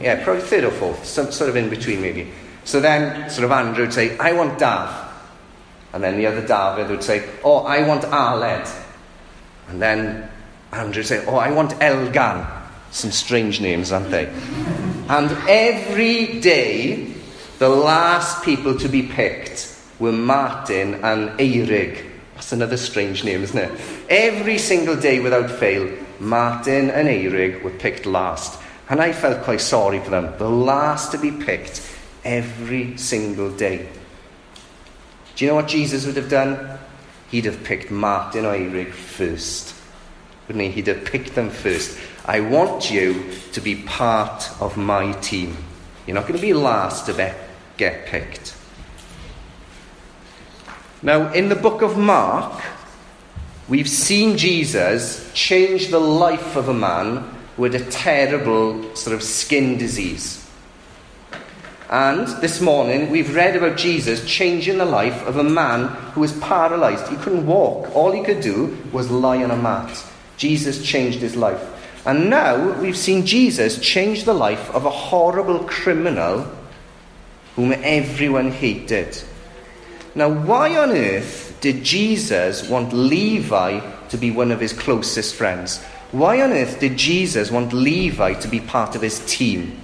Yeah, 0.00 0.24
probably 0.24 0.42
third 0.42 0.64
or 0.64 0.72
fourth. 0.72 1.04
Some, 1.04 1.30
sort 1.30 1.50
of 1.50 1.56
in 1.56 1.70
between, 1.70 2.00
maybe. 2.00 2.32
So 2.64 2.80
then, 2.80 3.30
sort 3.30 3.44
of 3.44 3.52
Andrew 3.52 3.84
would 3.84 3.92
say, 3.92 4.18
I 4.18 4.32
want 4.32 4.58
Dav. 4.58 5.09
And 5.92 6.02
then 6.02 6.16
the 6.16 6.26
other 6.26 6.46
David 6.46 6.90
would 6.90 7.02
say, 7.02 7.28
Oh, 7.44 7.58
I 7.58 7.86
want 7.86 8.02
Aled. 8.04 8.68
And 9.68 9.80
then 9.82 10.28
Andrew 10.72 11.00
would 11.00 11.06
say, 11.06 11.24
Oh, 11.26 11.36
I 11.36 11.50
want 11.50 11.72
Elgan. 11.72 12.58
Some 12.92 13.12
strange 13.12 13.60
names, 13.60 13.92
aren't 13.92 14.10
they? 14.10 14.26
and 15.08 15.30
every 15.48 16.40
day, 16.40 17.12
the 17.58 17.68
last 17.68 18.44
people 18.44 18.76
to 18.78 18.88
be 18.88 19.02
picked 19.02 19.76
were 19.98 20.12
Martin 20.12 20.94
and 20.94 21.38
Eirig. 21.38 22.04
That's 22.34 22.52
another 22.52 22.76
strange 22.76 23.22
name, 23.22 23.42
isn't 23.42 23.58
it? 23.58 23.80
Every 24.08 24.58
single 24.58 24.96
day 24.96 25.20
without 25.20 25.50
fail, 25.50 25.94
Martin 26.18 26.90
and 26.90 27.06
Eirig 27.06 27.62
were 27.62 27.70
picked 27.70 28.06
last. 28.06 28.60
And 28.88 29.00
I 29.00 29.12
felt 29.12 29.44
quite 29.44 29.60
sorry 29.60 30.00
for 30.00 30.10
them. 30.10 30.32
The 30.38 30.48
last 30.48 31.12
to 31.12 31.18
be 31.18 31.30
picked 31.30 31.86
every 32.24 32.96
single 32.96 33.50
day. 33.50 33.88
Do 35.40 35.46
you 35.46 35.52
know 35.52 35.56
what 35.56 35.68
Jesus 35.68 36.04
would 36.04 36.16
have 36.16 36.28
done? 36.28 36.78
He'd 37.30 37.46
have 37.46 37.64
picked 37.64 37.90
Martin 37.90 38.44
or 38.44 38.52
Eirig 38.52 38.92
first. 38.92 39.74
Wouldn't 40.46 40.62
he? 40.62 40.70
He'd 40.70 40.88
have 40.88 41.06
picked 41.06 41.34
them 41.34 41.48
first. 41.48 41.98
I 42.26 42.40
want 42.40 42.90
you 42.90 43.24
to 43.52 43.60
be 43.62 43.76
part 43.76 44.50
of 44.60 44.76
my 44.76 45.12
team. 45.12 45.56
You're 46.06 46.16
not 46.16 46.24
going 46.24 46.38
to 46.38 46.42
be 46.42 46.52
last 46.52 47.06
to 47.06 47.14
be- 47.14 47.32
get 47.78 48.04
picked. 48.04 48.54
Now, 51.02 51.32
in 51.32 51.48
the 51.48 51.56
book 51.56 51.80
of 51.80 51.96
Mark, 51.96 52.62
we've 53.66 53.88
seen 53.88 54.36
Jesus 54.36 55.32
change 55.32 55.88
the 55.88 56.00
life 56.00 56.54
of 56.54 56.68
a 56.68 56.74
man 56.74 57.34
with 57.56 57.74
a 57.74 57.90
terrible 57.90 58.94
sort 58.94 59.16
of 59.16 59.22
skin 59.22 59.78
disease. 59.78 60.39
And 61.90 62.28
this 62.40 62.60
morning, 62.60 63.10
we've 63.10 63.34
read 63.34 63.56
about 63.56 63.76
Jesus 63.76 64.24
changing 64.24 64.78
the 64.78 64.84
life 64.84 65.26
of 65.26 65.38
a 65.38 65.42
man 65.42 65.88
who 66.12 66.20
was 66.20 66.38
paralyzed. 66.38 67.08
He 67.08 67.16
couldn't 67.16 67.46
walk, 67.46 67.92
all 67.96 68.12
he 68.12 68.22
could 68.22 68.40
do 68.40 68.78
was 68.92 69.10
lie 69.10 69.42
on 69.42 69.50
a 69.50 69.56
mat. 69.56 70.06
Jesus 70.36 70.84
changed 70.84 71.18
his 71.18 71.34
life. 71.34 71.60
And 72.06 72.30
now 72.30 72.80
we've 72.80 72.96
seen 72.96 73.26
Jesus 73.26 73.80
change 73.80 74.22
the 74.22 74.32
life 74.32 74.70
of 74.70 74.84
a 74.84 74.90
horrible 74.90 75.64
criminal 75.64 76.46
whom 77.56 77.72
everyone 77.72 78.52
hated. 78.52 79.20
Now, 80.14 80.28
why 80.28 80.76
on 80.76 80.92
earth 80.92 81.58
did 81.60 81.82
Jesus 81.82 82.68
want 82.68 82.92
Levi 82.92 83.80
to 84.10 84.16
be 84.16 84.30
one 84.30 84.52
of 84.52 84.60
his 84.60 84.72
closest 84.72 85.34
friends? 85.34 85.82
Why 86.12 86.40
on 86.40 86.52
earth 86.52 86.78
did 86.78 86.96
Jesus 86.96 87.50
want 87.50 87.72
Levi 87.72 88.34
to 88.34 88.46
be 88.46 88.60
part 88.60 88.94
of 88.94 89.02
his 89.02 89.18
team? 89.26 89.79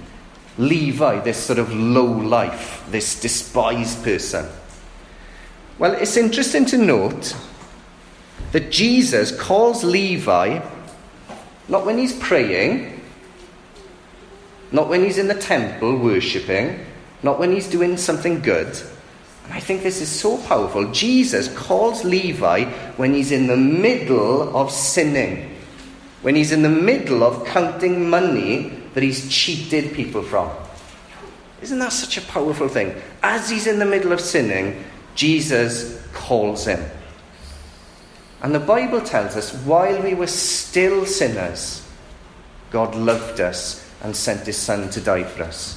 Levi, 0.57 1.19
this 1.19 1.37
sort 1.37 1.59
of 1.59 1.73
low 1.73 2.05
life, 2.05 2.85
this 2.89 3.19
despised 3.19 4.03
person. 4.03 4.45
Well, 5.77 5.93
it's 5.93 6.17
interesting 6.17 6.65
to 6.65 6.77
note 6.77 7.35
that 8.51 8.71
Jesus 8.71 9.37
calls 9.37 9.83
Levi 9.83 10.59
not 11.67 11.85
when 11.85 11.97
he's 11.97 12.17
praying, 12.17 13.01
not 14.71 14.87
when 14.87 15.03
he's 15.03 15.17
in 15.17 15.27
the 15.27 15.35
temple 15.35 15.97
worshipping, 15.97 16.85
not 17.21 17.39
when 17.39 17.51
he's 17.51 17.67
doing 17.67 17.97
something 17.97 18.41
good 18.41 18.75
and 19.47 19.55
I 19.55 19.61
think 19.61 19.81
this 19.81 20.01
is 20.01 20.09
so 20.09 20.37
powerful. 20.39 20.91
Jesus 20.91 21.47
calls 21.55 22.03
Levi 22.03 22.65
when 22.97 23.13
he's 23.13 23.31
in 23.31 23.47
the 23.47 23.55
middle 23.55 24.55
of 24.55 24.73
sinning, 24.73 25.55
when 26.21 26.35
he's 26.35 26.51
in 26.51 26.63
the 26.63 26.69
middle 26.69 27.23
of 27.23 27.47
counting 27.47 28.09
money 28.09 28.76
that 28.97 29.03
he's 29.03 29.29
cheated 29.29 29.93
people 29.93 30.23
from. 30.23 30.49
Isn't 31.61 31.77
that 31.77 31.93
such 31.93 32.17
a 32.17 32.21
powerful 32.21 32.67
thing? 32.67 32.99
As 33.21 33.47
he's 33.47 33.67
in 33.67 33.77
the 33.77 33.85
middle 33.85 34.11
of 34.11 34.19
sinning, 34.19 34.83
Jesus 35.13 36.03
calls 36.13 36.65
him. 36.65 36.83
And 38.41 38.55
the 38.55 38.59
Bible 38.59 38.99
tells 38.99 39.35
us 39.35 39.53
while 39.65 40.01
we 40.01 40.15
were 40.15 40.25
still 40.25 41.05
sinners, 41.05 41.87
God 42.71 42.95
loved 42.95 43.39
us 43.39 43.87
and 44.01 44.15
sent 44.15 44.47
his 44.47 44.57
Son 44.57 44.89
to 44.89 44.99
die 44.99 45.25
for 45.25 45.43
us. 45.43 45.75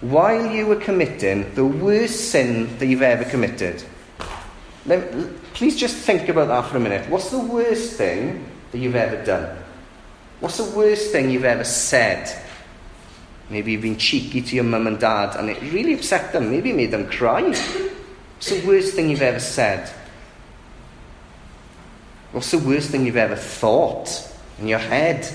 While 0.00 0.54
you 0.54 0.68
were 0.68 0.76
committing 0.76 1.52
the 1.56 1.66
worst 1.66 2.30
sin 2.30 2.78
that 2.78 2.86
you've 2.86 3.02
ever 3.02 3.24
committed, 3.24 3.82
please 5.54 5.76
just 5.76 5.96
think 5.96 6.28
about 6.28 6.46
that 6.46 6.70
for 6.70 6.76
a 6.76 6.80
minute. 6.80 7.10
What's 7.10 7.30
the 7.30 7.40
worst 7.40 7.94
thing 7.94 8.46
that 8.70 8.78
you've 8.78 8.94
ever 8.94 9.24
done? 9.24 9.58
What's 10.38 10.58
the 10.58 10.70
worst 10.70 11.10
thing 11.10 11.30
you've 11.30 11.44
ever 11.44 11.64
said? 11.64 12.46
Maybe 13.50 13.72
you've 13.72 13.82
been 13.82 13.98
cheeky 13.98 14.40
to 14.42 14.54
your 14.54 14.64
mum 14.64 14.86
and 14.86 14.98
dad 14.98 15.36
and 15.36 15.50
it 15.50 15.60
really 15.72 15.94
upset 15.94 16.32
them. 16.32 16.50
Maybe 16.50 16.72
made 16.72 16.92
them 16.92 17.08
cry. 17.10 17.42
What's 17.42 18.50
the 18.50 18.64
worst 18.66 18.94
thing 18.94 19.10
you've 19.10 19.22
ever 19.22 19.40
said? 19.40 19.90
What's 22.32 22.52
the 22.52 22.58
worst 22.58 22.90
thing 22.90 23.04
you've 23.04 23.16
ever 23.16 23.34
thought 23.34 24.32
in 24.60 24.68
your 24.68 24.78
head? 24.78 25.26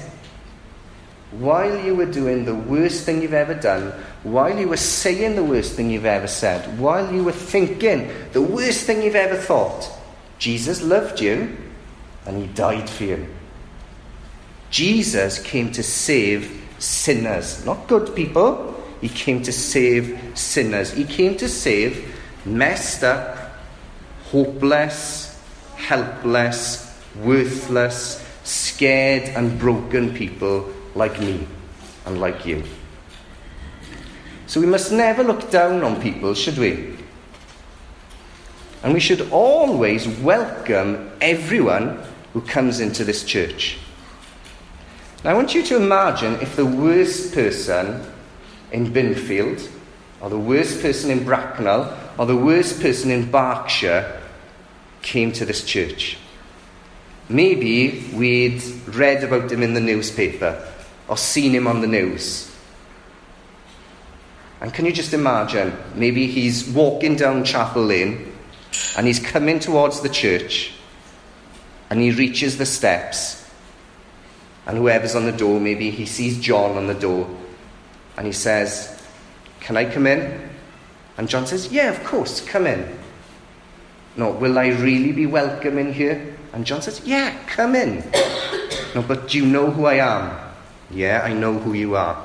While 1.32 1.84
you 1.84 1.94
were 1.94 2.06
doing 2.06 2.46
the 2.46 2.56
worst 2.56 3.04
thing 3.04 3.22
you've 3.22 3.34
ever 3.34 3.54
done, 3.54 3.92
while 4.24 4.58
you 4.58 4.70
were 4.70 4.78
saying 4.78 5.36
the 5.36 5.44
worst 5.44 5.74
thing 5.74 5.90
you've 5.90 6.06
ever 6.06 6.28
said, 6.28 6.80
while 6.80 7.14
you 7.14 7.26
were 7.26 7.34
thinking 7.34 8.10
the 8.32 8.42
worst 8.42 8.86
thing 8.86 9.02
you've 9.02 9.16
ever 9.16 9.36
thought, 9.36 9.92
Jesus 10.40 10.82
loved 10.82 11.20
you 11.20 11.58
and 12.26 12.38
he 12.38 12.48
died 12.48 12.90
for 12.90 13.04
you. 13.04 13.28
Jesus 14.70 15.40
came 15.40 15.72
to 15.74 15.84
save 15.84 16.65
sinners, 16.80 17.66
not 17.66 17.88
good 17.88 18.16
people. 18.16 18.74
He 19.02 19.10
came 19.10 19.44
to 19.44 19.52
save 19.52 20.20
sinners. 20.34 20.92
He 20.92 21.04
came 21.04 21.38
to 21.38 21.48
save 21.48 22.16
messed 22.46 23.04
up, 23.04 23.38
hopeless, 24.26 25.42
helpless, 25.76 27.00
worthless, 27.22 28.26
scared, 28.44 29.30
and 29.36 29.58
broken 29.60 30.14
people 30.14 30.72
like 30.96 31.20
me 31.20 31.48
and 32.06 32.20
like 32.20 32.46
you. 32.46 32.64
So 34.48 34.62
we 34.62 34.68
must 34.68 34.92
never 34.92 35.24
look 35.24 35.50
down 35.50 35.84
on 35.84 36.02
people, 36.02 36.34
should 36.34 36.58
we? 36.58 36.96
And 38.84 38.94
we 38.94 39.00
should 39.00 39.32
always 39.32 40.08
welcome 40.08 41.12
everyone 41.20 42.00
who 42.34 42.42
comes 42.42 42.80
into 42.80 43.04
this 43.04 43.24
church. 43.24 43.80
Now, 45.26 45.32
I 45.32 45.34
want 45.34 45.56
you 45.56 45.64
to 45.64 45.78
imagine 45.78 46.36
if 46.36 46.56
the 46.56 46.68
worst 46.68 47.34
person 47.34 48.06
in 48.72 48.94
Binfield, 48.94 49.68
or 50.22 50.30
the 50.30 50.38
worst 50.38 50.84
person 50.84 51.10
in 51.10 51.24
Bracknell, 51.24 51.98
or 52.20 52.28
the 52.28 52.38
worst 52.38 52.80
person 52.80 53.10
in 53.10 53.32
Berkshire 53.32 54.22
came 55.02 55.32
to 55.32 55.44
this 55.44 55.64
church. 55.64 56.20
Maybe 57.28 58.08
we'd 58.14 58.62
read 58.90 59.24
about 59.24 59.52
him 59.52 59.64
in 59.64 59.74
the 59.74 59.82
newspaper 59.82 60.64
or 61.08 61.18
seen 61.18 61.54
him 61.54 61.66
on 61.66 61.82
the 61.82 61.88
news. 61.88 62.56
And 64.62 64.72
can 64.72 64.86
you 64.86 64.92
just 64.92 65.12
imagine? 65.12 65.76
Maybe 65.96 66.28
he's 66.28 66.70
walking 66.70 67.16
down 67.16 67.46
Chapel 67.46 67.84
Lane 67.84 68.32
and 68.96 69.08
he's 69.08 69.20
coming 69.20 69.58
towards 69.58 70.02
the 70.02 70.10
church 70.10 70.74
and 71.90 72.00
he 72.00 72.12
reaches 72.12 72.60
the 72.60 72.66
steps 72.68 73.45
and 74.68 74.78
whoever's 74.78 75.16
on 75.16 75.26
the 75.26 75.32
door, 75.32 75.60
maybe 75.60 75.92
he 75.92 76.06
sees 76.06 76.40
John 76.40 76.78
on 76.78 76.88
the 76.88 76.94
door 76.94 77.30
and 78.18 78.26
he 78.26 78.34
says, 78.34 79.02
Can 79.60 79.78
I 79.78 79.86
come 79.86 80.08
in? 80.08 80.50
And 81.18 81.30
John 81.30 81.46
says, 81.46 81.72
Yeah, 81.72 81.92
of 81.92 82.04
course, 82.04 82.42
come 82.42 82.66
in. 82.66 82.98
No, 84.18 84.32
will 84.32 84.58
I 84.58 84.68
really 84.68 85.12
be 85.12 85.26
welcome 85.26 85.78
in 85.78 85.94
here? 85.94 86.36
And 86.54 86.66
John 86.66 86.82
says, 86.82 87.02
Yeah, 87.06 87.38
come 87.48 87.76
in. 87.76 87.98
no, 88.96 89.02
but 89.02 89.28
do 89.28 89.38
you 89.38 89.46
know 89.46 89.70
who 89.70 89.86
I 89.86 89.96
am? 89.96 90.40
Yeah, 90.90 91.22
I 91.24 91.34
know 91.34 91.58
who 91.58 91.74
you 91.74 91.96
are. 91.96 92.22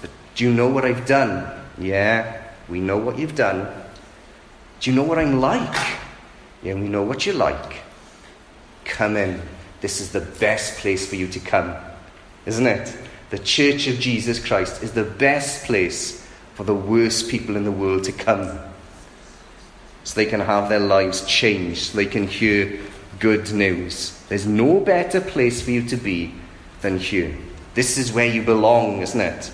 But 0.00 0.10
do 0.34 0.44
you 0.44 0.52
know 0.52 0.68
what 0.68 0.84
I've 0.84 1.06
done? 1.06 1.50
Yeah, 1.78 2.42
we 2.68 2.80
know 2.80 2.98
what 2.98 3.18
you've 3.18 3.34
done. 3.34 3.66
Do 4.80 4.90
you 4.90 4.96
know 4.96 5.02
what 5.02 5.18
I'm 5.18 5.40
like? 5.40 5.76
Yeah, 6.62 6.74
we 6.74 6.88
know 6.88 7.02
what 7.02 7.26
you're 7.26 7.34
like. 7.34 7.82
Come 8.84 9.16
in. 9.16 9.40
This 9.80 10.00
is 10.00 10.12
the 10.12 10.20
best 10.20 10.78
place 10.78 11.06
for 11.06 11.16
you 11.16 11.28
to 11.28 11.40
come, 11.40 11.74
isn't 12.46 12.66
it? 12.66 12.96
The 13.30 13.38
Church 13.38 13.86
of 13.88 13.98
Jesus 13.98 14.44
Christ 14.44 14.82
is 14.82 14.92
the 14.92 15.04
best 15.04 15.64
place 15.64 16.26
for 16.54 16.64
the 16.64 16.74
worst 16.74 17.28
people 17.28 17.56
in 17.56 17.64
the 17.64 17.72
world 17.72 18.04
to 18.04 18.12
come. 18.12 18.58
So 20.04 20.14
they 20.14 20.26
can 20.26 20.40
have 20.40 20.68
their 20.68 20.80
lives 20.80 21.26
changed, 21.26 21.90
so 21.90 21.96
they 21.96 22.06
can 22.06 22.26
hear 22.26 22.80
good 23.18 23.52
news. 23.52 24.18
There's 24.28 24.46
no 24.46 24.80
better 24.80 25.20
place 25.20 25.60
for 25.60 25.72
you 25.72 25.82
to 25.88 25.96
be 25.96 26.32
than 26.80 26.98
here. 26.98 27.36
This 27.74 27.98
is 27.98 28.12
where 28.12 28.26
you 28.26 28.42
belong, 28.42 29.02
isn't 29.02 29.20
it? 29.20 29.52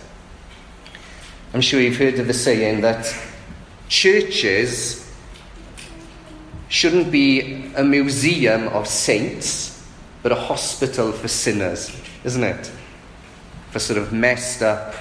I'm 1.55 1.61
sure 1.61 1.81
you've 1.81 1.97
heard 1.97 2.19
of 2.19 2.27
the 2.27 2.35
saying 2.35 2.83
that 2.83 3.15
churches 3.89 5.11
shouldn't 6.69 7.11
be 7.11 7.73
a 7.75 7.85
museum 7.85 8.69
of 8.69 8.87
saints 8.87 9.72
but 10.23 10.33
a 10.33 10.37
hospital 10.37 11.13
for 11.13 11.29
sinners, 11.29 11.95
isn't 12.25 12.45
it? 12.45 12.71
For 13.71 13.79
sort 13.79 13.99
of 13.99 14.13
messed 14.13 14.63
up, 14.63 14.95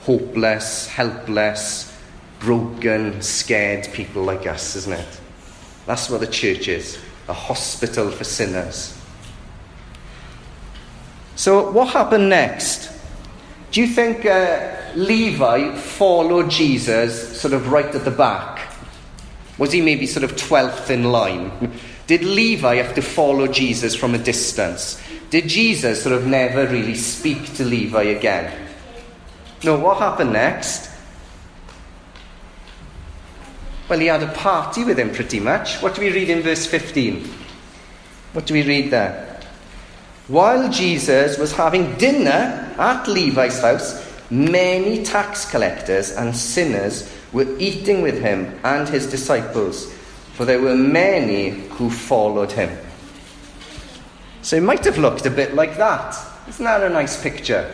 hopeless, 0.00 0.88
helpless, 0.88 1.96
broken, 2.40 3.22
scared 3.22 3.88
people 3.92 4.22
like 4.24 4.46
us, 4.46 4.76
isn't 4.76 4.92
it? 4.92 5.20
That's 5.86 6.10
what 6.10 6.20
the 6.20 6.26
church 6.26 6.68
is 6.68 6.98
a 7.28 7.32
hospital 7.32 8.10
for 8.10 8.24
sinners. 8.24 8.98
So, 11.36 11.70
what 11.70 11.88
happened 11.88 12.28
next? 12.28 12.90
Do 13.70 13.80
you 13.80 13.86
think 13.86 14.26
uh, 14.26 14.76
Levi 14.94 15.74
followed 15.76 16.50
Jesus 16.50 17.40
sort 17.40 17.54
of 17.54 17.72
right 17.72 17.86
at 17.94 18.04
the 18.04 18.10
back? 18.10 18.60
Was 19.56 19.72
he 19.72 19.80
maybe 19.80 20.06
sort 20.06 20.24
of 20.24 20.32
12th 20.32 20.90
in 20.90 21.04
line? 21.04 21.72
Did 22.06 22.24
Levi 22.24 22.76
have 22.76 22.94
to 22.94 23.02
follow 23.02 23.46
Jesus 23.46 23.94
from 23.94 24.14
a 24.14 24.18
distance? 24.18 25.00
Did 25.30 25.48
Jesus 25.48 26.02
sort 26.02 26.14
of 26.14 26.26
never 26.26 26.66
really 26.66 26.94
speak 26.94 27.54
to 27.54 27.64
Levi 27.64 28.02
again? 28.02 28.68
No, 29.64 29.78
what 29.78 29.98
happened 29.98 30.32
next? 30.32 30.90
Well, 33.88 33.98
he 33.98 34.06
had 34.06 34.22
a 34.22 34.32
party 34.32 34.84
with 34.84 34.98
him 34.98 35.10
pretty 35.10 35.38
much. 35.38 35.80
What 35.80 35.94
do 35.94 36.00
we 36.00 36.12
read 36.12 36.30
in 36.30 36.42
verse 36.42 36.66
15? 36.66 37.24
What 38.32 38.46
do 38.46 38.54
we 38.54 38.62
read 38.62 38.90
there? 38.90 39.40
While 40.28 40.70
Jesus 40.70 41.38
was 41.38 41.52
having 41.52 41.94
dinner 41.96 42.74
at 42.78 43.06
Levi's 43.06 43.60
house, 43.60 44.02
many 44.30 45.04
tax 45.04 45.50
collectors 45.50 46.12
and 46.12 46.34
sinners 46.34 47.12
were 47.32 47.58
eating 47.58 48.02
with 48.02 48.20
him 48.20 48.58
and 48.64 48.88
his 48.88 49.06
disciples 49.06 49.92
for 50.32 50.44
there 50.44 50.60
were 50.60 50.76
many 50.76 51.50
who 51.50 51.90
followed 51.90 52.52
him. 52.52 52.76
So 54.42 54.56
it 54.56 54.62
might 54.62 54.84
have 54.84 54.98
looked 54.98 55.26
a 55.26 55.30
bit 55.30 55.54
like 55.54 55.76
that. 55.76 56.16
Isn't 56.48 56.64
that 56.64 56.82
a 56.82 56.88
nice 56.88 57.22
picture? 57.22 57.72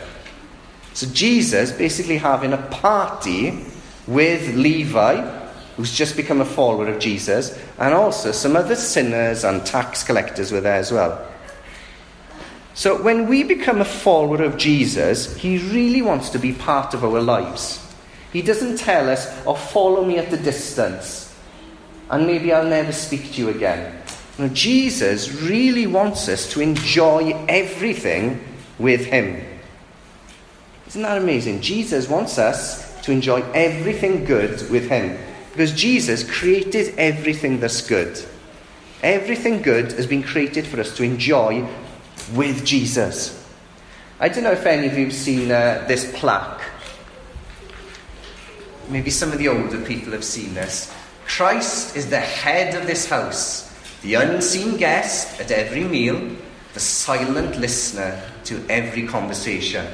So 0.93 1.07
Jesus 1.07 1.71
basically 1.71 2.17
having 2.17 2.53
a 2.53 2.57
party 2.57 3.65
with 4.07 4.55
Levi, 4.55 5.21
who's 5.77 5.95
just 5.95 6.15
become 6.15 6.41
a 6.41 6.45
follower 6.45 6.87
of 6.87 6.99
Jesus, 6.99 7.57
and 7.77 7.93
also 7.93 8.31
some 8.31 8.55
other 8.55 8.75
sinners 8.75 9.43
and 9.43 9.65
tax 9.65 10.03
collectors 10.03 10.51
were 10.51 10.61
there 10.61 10.75
as 10.75 10.91
well. 10.91 11.25
So 12.73 13.01
when 13.01 13.27
we 13.27 13.43
become 13.43 13.81
a 13.81 13.85
follower 13.85 14.43
of 14.43 14.57
Jesus, 14.57 15.35
he 15.37 15.57
really 15.57 16.01
wants 16.01 16.29
to 16.31 16.39
be 16.39 16.53
part 16.53 16.93
of 16.93 17.03
our 17.03 17.21
lives. 17.21 17.85
He 18.31 18.41
doesn't 18.41 18.77
tell 18.77 19.09
us, 19.09 19.27
oh, 19.45 19.55
follow 19.55 20.05
me 20.05 20.17
at 20.17 20.31
a 20.31 20.37
distance 20.37 21.28
and 22.09 22.25
maybe 22.25 22.51
I'll 22.51 22.65
never 22.65 22.91
speak 22.91 23.33
to 23.33 23.41
you 23.41 23.49
again. 23.49 24.01
Now, 24.37 24.47
Jesus 24.47 25.31
really 25.41 25.85
wants 25.85 26.27
us 26.29 26.51
to 26.53 26.61
enjoy 26.61 27.33
everything 27.47 28.41
with 28.77 29.05
Him. 29.05 29.45
Isn't 30.87 31.01
that 31.01 31.21
amazing? 31.21 31.61
Jesus 31.61 32.07
wants 32.07 32.37
us 32.37 32.99
to 33.01 33.11
enjoy 33.11 33.41
everything 33.53 34.25
good 34.25 34.69
with 34.69 34.89
Him 34.89 35.17
because 35.51 35.73
Jesus 35.73 36.23
created 36.29 36.95
everything 36.97 37.59
that's 37.59 37.85
good. 37.85 38.23
Everything 39.03 39.61
good 39.61 39.91
has 39.93 40.07
been 40.07 40.23
created 40.23 40.65
for 40.65 40.79
us 40.79 40.95
to 40.97 41.03
enjoy 41.03 41.67
with 42.33 42.65
Jesus. 42.65 43.35
I 44.19 44.29
don't 44.29 44.43
know 44.43 44.51
if 44.51 44.65
any 44.65 44.87
of 44.87 44.97
you 44.97 45.05
have 45.05 45.13
seen 45.13 45.51
uh, 45.51 45.85
this 45.87 46.11
plaque. 46.17 46.61
Maybe 48.89 49.11
some 49.11 49.31
of 49.31 49.37
the 49.37 49.47
older 49.47 49.79
people 49.81 50.11
have 50.13 50.23
seen 50.23 50.53
this. 50.53 50.93
Christ 51.29 51.95
is 51.95 52.09
the 52.09 52.19
head 52.19 52.75
of 52.75 52.87
this 52.87 53.07
house, 53.07 53.71
the 54.01 54.15
unseen 54.15 54.77
guest 54.77 55.39
at 55.39 55.51
every 55.51 55.83
meal, 55.83 56.35
the 56.73 56.79
silent 56.79 57.57
listener 57.57 58.21
to 58.45 58.65
every 58.67 59.07
conversation. 59.07 59.85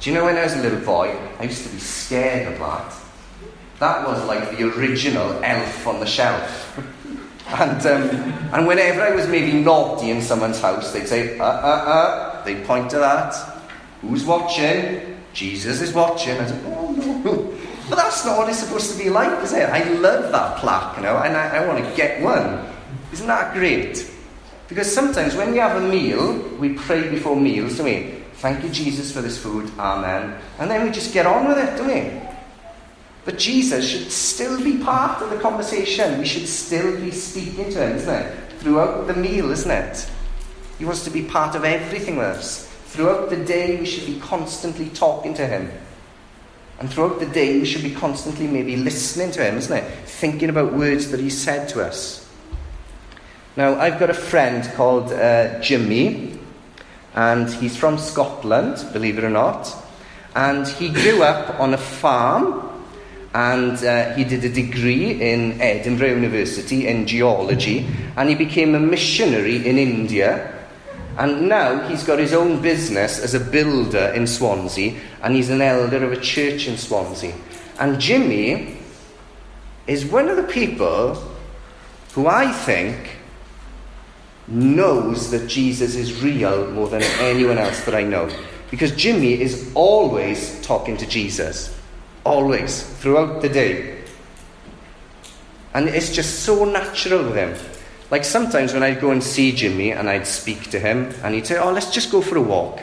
Do 0.00 0.10
you 0.10 0.16
know 0.16 0.24
when 0.24 0.36
I 0.36 0.44
was 0.44 0.54
a 0.54 0.62
little 0.62 0.80
boy, 0.80 1.16
I 1.38 1.44
used 1.44 1.64
to 1.64 1.72
be 1.72 1.78
scared 1.78 2.52
of 2.52 2.58
that. 2.58 2.94
That 3.80 4.08
was 4.08 4.24
like 4.24 4.56
the 4.56 4.64
original 4.64 5.44
elf 5.44 5.86
on 5.86 6.00
the 6.00 6.06
shelf. 6.06 6.78
and, 7.48 7.86
um, 7.86 8.08
and 8.54 8.66
whenever 8.66 9.02
I 9.02 9.14
was 9.14 9.28
maybe 9.28 9.52
naughty 9.52 10.10
in 10.10 10.22
someone's 10.22 10.60
house, 10.60 10.92
they'd 10.92 11.06
say, 11.06 11.38
uh, 11.38 11.44
uh, 11.44 11.46
uh, 11.46 12.44
they'd 12.44 12.64
point 12.64 12.90
to 12.90 12.98
that. 12.98 13.34
Who's 14.00 14.24
watching? 14.24 15.20
Jesus 15.34 15.82
is 15.82 15.92
watching. 15.92 16.38
I 16.38 16.46
said, 16.46 16.62
oh 16.66 16.92
no. 16.92 17.54
But 17.88 17.96
that's 17.96 18.24
not 18.24 18.38
what 18.38 18.48
it's 18.48 18.58
supposed 18.58 18.92
to 18.92 18.98
be 18.98 19.10
like, 19.10 19.42
is 19.42 19.52
it? 19.52 19.68
I 19.68 19.84
love 19.94 20.30
that 20.32 20.58
plaque, 20.58 20.96
you 20.96 21.02
know, 21.02 21.18
and 21.18 21.36
I, 21.36 21.58
I 21.58 21.66
want 21.66 21.84
to 21.84 21.96
get 21.96 22.22
one. 22.22 22.66
Isn't 23.12 23.26
that 23.26 23.54
great? 23.54 24.10
Because 24.68 24.92
sometimes 24.92 25.34
when 25.34 25.52
we 25.52 25.58
have 25.58 25.82
a 25.82 25.88
meal, 25.88 26.38
we 26.58 26.74
pray 26.74 27.08
before 27.08 27.34
meals, 27.34 27.78
don't 27.78 27.86
we? 27.86 28.14
Thank 28.34 28.62
you, 28.62 28.70
Jesus, 28.70 29.10
for 29.10 29.22
this 29.22 29.42
food. 29.42 29.70
Amen. 29.78 30.38
And 30.58 30.70
then 30.70 30.84
we 30.84 30.90
just 30.90 31.12
get 31.14 31.26
on 31.26 31.48
with 31.48 31.58
it, 31.58 31.76
don't 31.76 31.88
we? 31.88 32.20
But 33.24 33.38
Jesus 33.38 33.88
should 33.88 34.12
still 34.12 34.62
be 34.62 34.78
part 34.78 35.22
of 35.22 35.30
the 35.30 35.38
conversation. 35.38 36.18
We 36.18 36.26
should 36.26 36.46
still 36.46 37.00
be 37.00 37.10
speaking 37.10 37.70
to 37.72 37.86
him, 37.86 37.96
isn't 37.96 38.14
it? 38.14 38.52
Throughout 38.58 39.06
the 39.06 39.14
meal, 39.14 39.50
isn't 39.50 39.70
it? 39.70 40.10
He 40.78 40.84
wants 40.84 41.04
to 41.04 41.10
be 41.10 41.22
part 41.22 41.56
of 41.56 41.64
everything 41.64 42.16
with 42.16 42.26
us. 42.26 42.66
Throughout 42.86 43.30
the 43.30 43.36
day, 43.36 43.78
we 43.78 43.86
should 43.86 44.06
be 44.06 44.20
constantly 44.20 44.88
talking 44.90 45.34
to 45.34 45.46
him. 45.46 45.70
And 46.80 46.88
throughout 46.88 47.18
the 47.18 47.26
day, 47.26 47.58
we 47.58 47.64
should 47.64 47.82
be 47.82 47.94
constantly 47.94 48.46
maybe 48.46 48.76
listening 48.76 49.32
to 49.32 49.44
him, 49.44 49.56
isn't 49.56 49.76
it? 49.76 49.90
Thinking 50.06 50.48
about 50.48 50.72
words 50.72 51.10
that 51.10 51.18
he 51.18 51.30
said 51.30 51.68
to 51.70 51.84
us. 51.84 52.28
Now, 53.56 53.74
I've 53.80 53.98
got 53.98 54.10
a 54.10 54.14
friend 54.14 54.64
called 54.76 55.12
uh, 55.12 55.60
Jimmy, 55.60 56.38
and 57.14 57.50
he's 57.50 57.76
from 57.76 57.98
Scotland, 57.98 58.92
believe 58.92 59.18
it 59.18 59.24
or 59.24 59.30
not. 59.30 59.74
And 60.36 60.68
he 60.68 60.90
grew 60.90 61.24
up 61.24 61.58
on 61.58 61.74
a 61.74 61.78
farm, 61.78 62.70
and 63.34 63.82
uh, 63.84 64.14
he 64.14 64.22
did 64.22 64.44
a 64.44 64.48
degree 64.48 65.20
in 65.20 65.60
Edinburgh 65.60 66.14
University 66.14 66.86
in 66.86 67.08
geology, 67.08 67.88
and 68.16 68.28
he 68.28 68.36
became 68.36 68.76
a 68.76 68.80
missionary 68.80 69.66
in 69.66 69.78
India. 69.78 70.57
And 71.18 71.48
now 71.48 71.88
he's 71.88 72.04
got 72.04 72.20
his 72.20 72.32
own 72.32 72.62
business 72.62 73.18
as 73.18 73.34
a 73.34 73.40
builder 73.40 74.12
in 74.14 74.26
Swansea, 74.26 74.98
and 75.20 75.34
he's 75.34 75.50
an 75.50 75.60
elder 75.60 76.04
of 76.04 76.12
a 76.12 76.20
church 76.20 76.68
in 76.68 76.78
Swansea. 76.78 77.34
And 77.80 78.00
Jimmy 78.00 78.76
is 79.88 80.06
one 80.06 80.28
of 80.28 80.36
the 80.36 80.44
people 80.44 81.16
who 82.12 82.28
I 82.28 82.52
think 82.52 83.16
knows 84.46 85.32
that 85.32 85.48
Jesus 85.48 85.96
is 85.96 86.22
real 86.22 86.70
more 86.70 86.88
than 86.88 87.02
anyone 87.02 87.58
else 87.58 87.84
that 87.84 87.96
I 87.96 88.04
know. 88.04 88.30
Because 88.70 88.92
Jimmy 88.92 89.40
is 89.40 89.72
always 89.74 90.60
talking 90.62 90.96
to 90.98 91.06
Jesus. 91.06 91.76
Always. 92.24 92.82
Throughout 93.00 93.42
the 93.42 93.48
day. 93.48 94.02
And 95.74 95.88
it's 95.88 96.12
just 96.14 96.40
so 96.40 96.64
natural 96.64 97.24
with 97.24 97.34
him. 97.34 97.77
Like 98.10 98.24
sometimes 98.24 98.72
when 98.72 98.82
I'd 98.82 99.00
go 99.00 99.10
and 99.10 99.22
see 99.22 99.52
Jimmy 99.52 99.92
and 99.92 100.08
I'd 100.08 100.26
speak 100.26 100.70
to 100.70 100.80
him 100.80 101.12
and 101.22 101.34
he'd 101.34 101.46
say, 101.46 101.58
Oh, 101.58 101.72
let's 101.72 101.90
just 101.90 102.10
go 102.10 102.22
for 102.22 102.36
a 102.36 102.42
walk. 102.42 102.80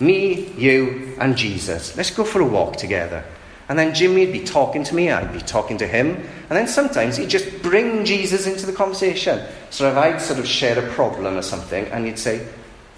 Me, 0.00 0.52
you, 0.56 1.14
and 1.18 1.36
Jesus. 1.36 1.96
Let's 1.96 2.10
go 2.10 2.24
for 2.24 2.40
a 2.40 2.46
walk 2.46 2.76
together. 2.76 3.24
And 3.68 3.78
then 3.78 3.94
Jimmy 3.94 4.26
would 4.26 4.32
be 4.32 4.44
talking 4.44 4.84
to 4.84 4.94
me, 4.94 5.10
I'd 5.10 5.32
be 5.32 5.40
talking 5.40 5.78
to 5.78 5.86
him. 5.86 6.16
And 6.16 6.50
then 6.50 6.66
sometimes 6.66 7.16
he'd 7.16 7.30
just 7.30 7.62
bring 7.62 8.04
Jesus 8.04 8.46
into 8.46 8.66
the 8.66 8.72
conversation. 8.72 9.40
So 9.70 9.88
if 9.90 9.96
I'd 9.96 10.20
sort 10.20 10.38
of 10.38 10.46
share 10.46 10.78
a 10.78 10.90
problem 10.92 11.36
or 11.36 11.42
something, 11.42 11.86
and 11.86 12.04
he'd 12.04 12.18
say, 12.18 12.46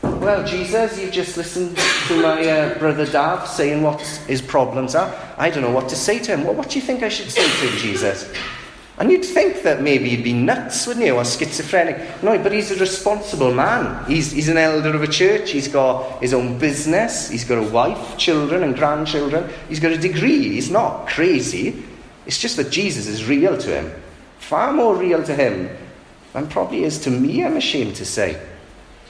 Well, 0.03 0.45
Jesus, 0.45 0.99
you've 1.01 1.13
just 1.13 1.37
listened 1.37 1.77
to 2.09 2.21
my 2.21 2.45
uh, 2.49 2.79
brother 2.79 3.07
Dav 3.07 3.47
saying 3.47 3.83
what 3.83 4.01
his 4.27 4.43
problems 4.43 4.97
are. 4.97 5.15
I 5.39 5.51
don't 5.51 5.63
know 5.63 5.71
what 5.71 5.89
to 5.91 5.97
say 5.97 6.19
to 6.19 6.33
him. 6.33 6.45
Well, 6.45 6.55
what 6.55 6.71
do 6.71 6.79
you 6.79 6.85
think 6.85 7.03
I 7.03 7.11
should 7.11 7.31
say 7.31 7.45
to 7.45 7.67
him, 7.69 7.79
Jesus? 7.79 8.29
And 8.99 9.11
you'd 9.11 9.25
think 9.25 9.63
that 9.63 9.83
maybe 9.83 10.09
he'd 10.09 10.25
be 10.25 10.33
nuts, 10.33 10.87
wouldn't 10.87 11.05
you, 11.05 11.17
or 11.17 11.25
schizophrenic. 11.25 12.23
No, 12.23 12.39
but 12.39 12.53
he's 12.53 12.71
a 12.71 12.77
responsible 12.77 13.53
man. 13.53 14.05
He's, 14.07 14.33
he's 14.33 14.49
an 14.49 14.57
elder 14.57 14.95
of 14.95 15.03
a 15.03 15.07
church. 15.07 15.51
He's 15.51 15.69
got 15.69 16.23
his 16.23 16.33
own 16.33 16.59
business. 16.59 17.29
He's 17.29 17.45
got 17.45 17.59
a 17.59 17.71
wife, 17.71 18.17
children, 18.17 18.63
and 18.63 18.75
grandchildren. 18.75 19.51
He's 19.69 19.81
got 19.81 19.93
a 19.93 19.99
degree. 19.99 20.49
He's 20.55 20.71
not 20.71 21.09
crazy. 21.09 21.85
It's 22.25 22.41
just 22.41 22.57
that 22.57 22.71
Jesus 22.71 23.07
is 23.07 23.29
real 23.29 23.59
to 23.59 23.69
him. 23.69 23.93
Far 24.39 24.73
more 24.73 24.97
real 24.97 25.23
to 25.25 25.35
him 25.35 25.69
than 26.33 26.49
probably 26.49 26.85
is 26.85 26.99
to 27.01 27.11
me, 27.11 27.45
I'm 27.45 27.57
ashamed 27.57 27.97
to 27.97 28.07
say. 28.07 28.41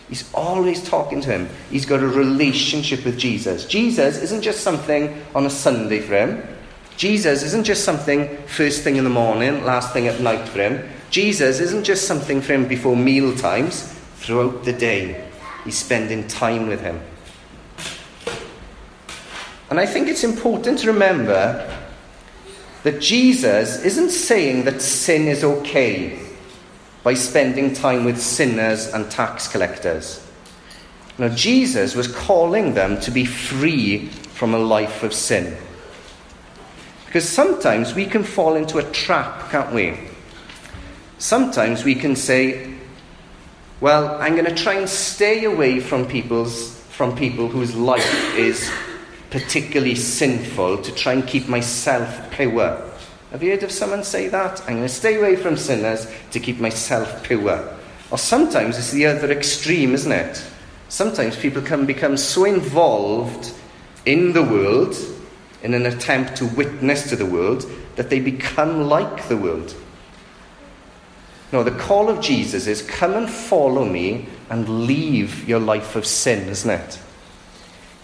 He's 0.09 0.33
always 0.35 0.83
talking 0.88 1.20
to 1.20 1.31
him. 1.31 1.49
He's 1.70 1.87
got 1.87 2.01
a 2.01 2.07
relationship 2.07 3.05
with 3.05 3.18
Jesus. 3.18 3.66
Jesus 3.66 4.18
isn't 4.18 4.42
just 4.42 4.61
something 4.61 5.22
on 5.35 5.46
a 5.46 5.51
Sunday 5.51 6.01
for 6.01 6.14
him. 6.14 6.56
Jesus 6.96 7.42
isn't 7.42 7.64
just 7.64 7.85
something 7.85 8.37
first 8.46 8.82
thing 8.82 8.96
in 8.96 9.04
the 9.04 9.11
morning, 9.11 9.64
last 9.64 9.92
thing 9.92 10.09
at 10.09 10.20
night 10.20 10.48
for 10.48 10.61
him. 10.61 10.88
Jesus 11.11 11.61
isn't 11.61 11.85
just 11.85 12.06
something 12.06 12.40
for 12.40 12.54
him 12.54 12.66
before 12.66 12.96
meal 12.96 13.37
times. 13.37 13.92
Throughout 14.16 14.64
the 14.64 14.72
day, 14.72 15.28
he's 15.64 15.76
spending 15.76 16.26
time 16.26 16.66
with 16.66 16.80
him. 16.80 17.00
And 19.68 19.78
I 19.78 19.87
think 19.87 20.09
it's 20.09 20.24
important 20.24 20.78
to 20.80 20.87
remember 20.87 21.70
that 22.82 23.00
Jesus 23.00 23.82
isn't 23.85 24.11
saying 24.11 24.64
that 24.64 24.80
sin 24.80 25.28
is 25.28 25.44
okay 25.44 26.18
by 27.02 27.14
spending 27.14 27.74
time 27.74 28.04
with 28.04 28.20
sinners 28.20 28.87
and 28.88 29.11
tax 29.11 29.48
collectors. 29.48 30.24
Now, 31.18 31.28
Jesus 31.28 31.94
was 31.94 32.09
calling 32.09 32.74
them 32.74 33.00
to 33.00 33.11
be 33.11 33.24
free 33.24 34.06
from 34.09 34.54
a 34.54 34.59
life 34.59 35.02
of 35.02 35.12
sin. 35.12 35.56
Because 37.16 37.31
sometimes 37.31 37.94
we 37.94 38.05
can 38.05 38.22
fall 38.22 38.57
into 38.57 38.76
a 38.76 38.83
trap, 38.83 39.50
can't 39.50 39.72
we? 39.72 39.98
Sometimes 41.16 41.83
we 41.83 41.94
can 41.94 42.14
say, 42.14 42.74
well, 43.81 44.20
I'm 44.20 44.35
going 44.35 44.44
to 44.44 44.55
try 44.55 44.74
and 44.74 44.87
stay 44.87 45.44
away 45.44 45.81
from 45.81 46.07
people's 46.07 46.79
from 46.90 47.16
people 47.16 47.48
whose 47.48 47.74
life 47.74 48.37
is 48.37 48.70
particularly 49.31 49.94
sinful 49.94 50.83
to 50.83 50.94
try 50.94 51.14
and 51.14 51.26
keep 51.26 51.48
myself 51.48 52.31
pure. 52.33 52.83
Have 53.31 53.42
you 53.42 53.52
heard 53.52 53.62
of 53.62 53.72
someone 53.72 54.05
say 54.05 54.29
that? 54.29 54.61
I'm 54.68 54.76
going 54.76 54.83
to 54.83 54.88
stay 54.90 55.16
away 55.16 55.37
from 55.37 55.57
sinners 55.57 56.07
to 56.33 56.38
keep 56.38 56.61
myself 56.61 57.22
pure. 57.22 57.66
Or 58.11 58.18
sometimes 58.18 58.76
it's 58.76 58.90
the 58.90 59.07
other 59.07 59.31
extreme, 59.33 59.94
isn't 59.94 60.12
it? 60.12 60.44
Sometimes 60.90 61.35
people 61.35 61.62
can 61.62 61.87
become 61.87 62.18
so 62.18 62.44
involved 62.44 63.55
in 64.05 64.35
the 64.35 64.42
world 64.42 64.94
in 65.66 65.74
an 65.74 65.85
attempt 65.85 66.37
to 66.37 66.46
witness 66.46 67.09
to 67.09 67.16
the 67.16 67.26
world 67.26 67.68
that 67.96 68.09
they 68.09 68.20
become 68.20 68.88
like 68.88 69.26
the 69.26 69.37
world. 69.37 69.74
No, 71.52 71.64
the 71.64 71.72
call 71.72 72.09
of 72.09 72.20
Jesus 72.20 72.68
is 72.68 72.83
come 72.83 73.14
and 73.14 73.29
follow 73.29 73.85
me 73.85 74.29
and 74.48 74.87
leave 74.87 75.48
your 75.48 75.59
life 75.59 75.96
of 75.96 76.07
sin, 76.07 76.48
isn't 76.48 76.70
it? 76.70 77.00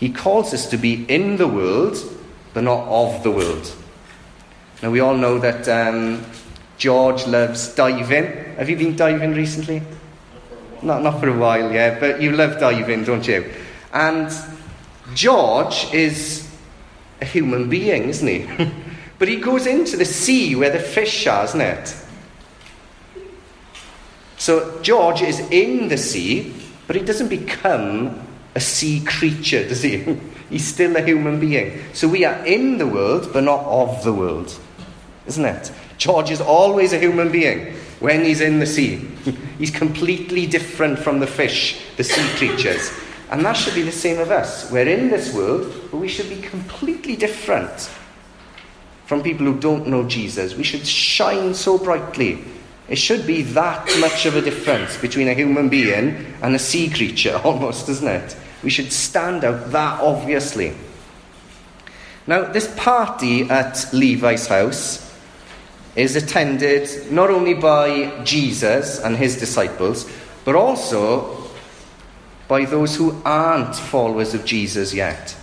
He 0.01 0.11
calls 0.11 0.53
us 0.53 0.67
to 0.71 0.77
be 0.77 1.05
in 1.05 1.37
the 1.37 1.47
world, 1.47 1.97
but 2.53 2.65
not 2.65 2.85
of 2.89 3.23
the 3.23 3.31
world. 3.31 3.73
Now, 4.83 4.91
we 4.91 4.99
all 4.99 5.17
know 5.17 5.39
that 5.39 5.69
um, 5.69 6.27
George 6.79 7.29
loves 7.29 7.73
diving. 7.77 8.57
Have 8.57 8.69
you 8.69 8.77
been 8.77 8.97
diving 8.97 9.35
recently? 9.35 9.83
Not, 10.83 11.03
not 11.03 11.21
for 11.21 11.29
a 11.29 11.39
while, 11.39 11.71
yeah, 11.71 12.01
but 12.01 12.21
you 12.21 12.33
love 12.33 12.59
diving, 12.59 13.05
don't 13.05 13.29
you? 13.29 13.49
And 13.93 14.33
George 15.15 15.95
is 15.95 16.52
a 17.23 17.25
human 17.25 17.71
being, 17.71 18.09
isn't 18.09 18.27
he? 18.27 18.47
but 19.19 19.29
he 19.29 19.37
goes 19.37 19.67
into 19.67 19.97
the 19.97 20.05
sea 20.05 20.55
where 20.55 20.71
the 20.71 20.81
fish 20.81 21.27
are, 21.27 21.45
isn't 21.45 21.61
it? 21.61 21.97
So 24.37 24.83
George 24.83 25.23
is 25.23 25.39
in 25.51 25.89
the 25.89 25.97
sea, 25.97 26.53
but 26.89 26.97
he 26.97 27.03
doesn't 27.03 27.29
become 27.29 28.27
a 28.57 28.61
sea 28.61 29.01
creature, 29.05 29.67
does 29.67 29.83
he? 29.83 30.19
He's 30.51 30.67
still 30.67 30.97
a 30.97 31.01
human 31.01 31.41
being. 31.41 31.81
So 31.95 32.09
we 32.09 32.27
are 32.27 32.45
in 32.45 32.77
the 32.77 32.87
world, 32.87 33.31
but 33.33 33.45
not 33.45 33.65
of 33.65 34.05
the 34.05 34.13
world, 34.13 34.55
isn't 35.27 35.45
it? 35.45 35.73
George 35.97 36.31
is 36.31 36.43
always 36.43 36.93
a 36.93 36.99
human 36.99 37.33
being 37.33 37.75
when 38.01 38.23
he's 38.23 38.43
in 38.43 38.59
the 38.59 38.67
sea. 38.67 38.97
he's 39.59 39.71
completely 39.71 40.45
different 40.45 40.99
from 40.99 41.21
the 41.21 41.27
fish, 41.27 41.81
the 41.97 42.05
sea 42.05 42.29
creatures. 42.37 42.93
And 43.33 43.47
that 43.47 43.55
should 43.55 43.75
be 43.75 43.81
the 43.81 43.91
same 43.91 44.19
of 44.21 44.31
us. 44.31 44.71
We're 44.71 44.87
in 44.87 45.09
this 45.09 45.33
world, 45.33 45.73
but 45.91 45.97
we 45.97 46.07
should 46.07 46.29
be 46.29 46.37
completely 46.43 47.17
different 47.17 47.91
from 49.07 49.23
people 49.23 49.47
who 49.47 49.59
don't 49.59 49.87
know 49.87 50.07
Jesus. 50.07 50.55
We 50.55 50.65
should 50.65 50.87
shine 50.87 51.55
so 51.55 51.79
brightly. 51.79 52.45
It 52.91 52.97
should 52.97 53.27
be 53.27 53.41
that 53.55 53.89
much 54.01 54.27
of 54.27 54.37
a 54.37 54.43
difference 54.43 54.99
between 54.99 55.29
a 55.29 55.35
human 55.35 55.71
being 55.71 56.35
and 56.43 56.55
a 56.55 56.59
sea 56.59 56.91
creature, 56.91 57.37
almost, 57.45 57.89
isn't 57.89 58.07
it? 58.07 58.37
We 58.63 58.69
should 58.69 58.93
stand 58.93 59.45
out 59.45 59.71
that 59.71 60.03
obviously. 60.03 60.75
Now, 62.27 62.53
this 62.53 62.73
party 62.77 63.49
at 63.49 63.87
Levi's 63.95 64.47
house 64.47 65.11
is 65.97 66.17
attended 66.17 67.11
not 67.11 67.31
only 67.31 67.55
by 67.55 68.23
Jesus 68.25 69.01
and 69.01 69.17
his 69.17 69.39
disciples, 69.39 70.07
but 70.45 70.55
also 70.55 71.42
by 72.53 72.67
those 72.67 72.97
who 72.97 73.19
aren't 73.25 73.75
followers 73.75 74.35
of 74.35 74.45
Jesus 74.45 74.93
yet. 74.93 75.35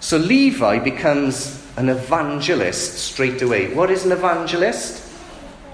So 0.00 0.16
Levi 0.16 0.78
becomes 0.78 1.62
an 1.76 1.90
evangelist 1.90 2.94
straight 2.94 3.42
away. 3.42 3.74
What 3.74 3.90
is 3.90 4.06
an 4.06 4.12
evangelist? 4.12 5.06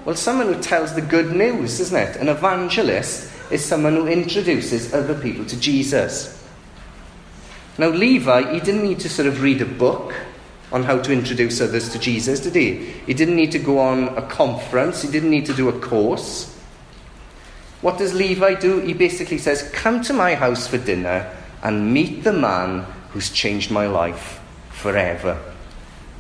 Well, 0.05 0.17
someone 0.17 0.53
who 0.53 0.61
tells 0.61 0.95
the 0.95 1.01
good 1.01 1.37
news, 1.37 1.79
isn't 1.79 1.97
it? 1.97 2.17
An 2.17 2.29
evangelist 2.29 3.31
is 3.53 3.65
someone 3.65 3.95
who 3.95 4.09
introduces 4.09 4.93
other 4.93 5.15
people 5.15 5.45
to 5.45 5.61
Jesus. 5.61 6.45
Now, 7.79 7.91
Levi, 7.91 8.55
he 8.55 8.59
didn't 8.59 8.83
need 8.83 8.99
to 8.99 9.09
sort 9.09 9.29
of 9.29 9.43
read 9.43 9.63
a 9.63 9.65
book 9.65 10.13
on 10.73 10.83
how 10.83 10.99
to 10.99 11.13
introduce 11.13 11.61
others 11.61 11.89
to 11.91 12.01
Jesus, 12.01 12.41
did 12.41 12.57
he? 12.57 12.79
He 13.07 13.15
didn't 13.15 13.37
need 13.37 13.53
to 13.53 13.61
go 13.61 13.79
on 13.79 14.09
a 14.19 14.23
conference, 14.23 15.03
he 15.03 15.09
didn't 15.09 15.31
need 15.31 15.47
to 15.47 15.55
do 15.55 15.69
a 15.69 15.79
course. 15.79 16.52
What 17.83 17.99
does 17.99 18.15
Levi 18.15 18.55
do? 18.55 18.79
He 18.79 18.95
basically 18.95 19.39
says, 19.39 19.69
Come 19.73 20.03
to 20.03 20.13
my 20.13 20.35
house 20.35 20.67
for 20.67 20.79
dinner 20.79 21.31
and 21.63 21.93
meet 21.93 22.25
the 22.25 22.33
man 22.33 22.87
who's 23.11 23.31
changed 23.31 23.71
my 23.71 23.87
life 23.87 24.41
forever. 24.71 25.39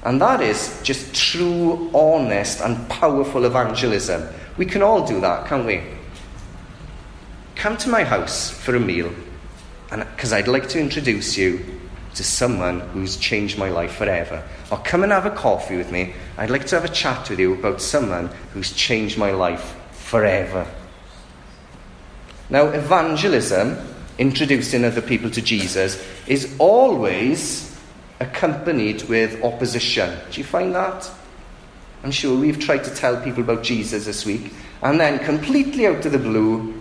And 0.05 0.20
that 0.20 0.40
is 0.40 0.81
just 0.83 1.14
true, 1.14 1.88
honest, 1.94 2.61
and 2.61 2.88
powerful 2.88 3.44
evangelism. 3.44 4.29
We 4.57 4.66
can 4.66 4.83
all 4.83 5.07
do 5.07 5.20
that, 5.20 5.46
can't 5.46 5.64
we? 5.64 5.83
Come 7.55 7.77
to 7.79 7.88
my 7.88 8.03
house 8.03 8.51
for 8.51 8.75
a 8.75 8.81
meal, 8.81 9.12
because 9.88 10.33
I'd 10.33 10.48
like 10.48 10.68
to 10.70 10.81
introduce 10.81 11.37
you 11.37 11.64
to 12.14 12.25
someone 12.25 12.81
who's 12.81 13.16
changed 13.16 13.57
my 13.57 13.70
life 13.70 13.92
forever. 13.94 14.42
Or 14.72 14.79
come 14.79 15.05
and 15.05 15.12
have 15.12 15.27
a 15.27 15.31
coffee 15.31 15.77
with 15.77 15.92
me. 15.92 16.14
I'd 16.37 16.51
like 16.51 16.66
to 16.66 16.75
have 16.75 16.85
a 16.85 16.92
chat 16.92 17.31
with 17.31 17.38
you 17.38 17.55
about 17.55 17.81
someone 17.81 18.29
who's 18.53 18.72
changed 18.72 19.16
my 19.16 19.31
life 19.31 19.77
forever. 19.92 20.66
Now, 22.53 22.67
evangelism, 22.69 23.79
introducing 24.19 24.85
other 24.85 25.01
people 25.01 25.31
to 25.31 25.41
Jesus, 25.41 26.07
is 26.27 26.55
always 26.59 27.75
accompanied 28.21 29.05
with 29.05 29.43
opposition. 29.43 30.15
Do 30.31 30.38
you 30.38 30.45
find 30.45 30.75
that? 30.75 31.11
I'm 32.05 32.11
sure 32.11 32.38
we've 32.38 32.61
tried 32.61 32.85
to 32.85 32.95
tell 32.95 33.19
people 33.23 33.43
about 33.43 33.62
Jesus 33.62 34.05
this 34.05 34.27
week, 34.27 34.53
and 34.83 35.01
then 35.01 35.25
completely 35.25 35.87
out 35.87 36.05
of 36.05 36.12
the 36.12 36.19
blue, 36.19 36.79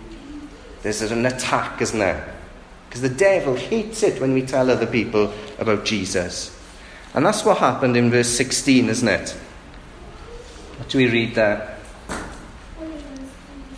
there's 0.82 1.00
an 1.00 1.24
attack, 1.24 1.80
isn't 1.80 1.98
there? 1.98 2.34
Because 2.86 3.00
the 3.00 3.08
devil 3.08 3.54
hates 3.54 4.02
it 4.02 4.20
when 4.20 4.34
we 4.34 4.42
tell 4.42 4.70
other 4.70 4.86
people 4.86 5.32
about 5.58 5.86
Jesus. 5.86 6.54
And 7.14 7.24
that's 7.24 7.46
what 7.46 7.56
happened 7.56 7.96
in 7.96 8.10
verse 8.10 8.28
16, 8.28 8.90
isn't 8.90 9.08
it? 9.08 9.30
What 10.76 10.90
do 10.90 10.98
we 10.98 11.08
read 11.08 11.34
there? 11.34 11.78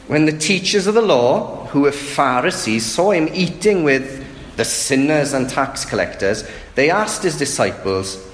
When 0.09 0.27
the 0.27 0.37
teachers 0.37 0.89
of 0.89 0.95
the 0.95 1.01
law, 1.01 1.64
who 1.75 1.81
were 1.81 1.93
Pharisees, 1.93 2.87
saw 2.87 3.11
him 3.11 3.29
eating 3.35 3.83
with 3.83 4.25
the 4.57 4.65
sinners 4.65 5.33
and 5.33 5.51
tax 5.51 5.85
collectors, 5.85 6.49
they 6.77 6.89
asked 6.89 7.25
his 7.25 7.37
disciples, 7.37 8.25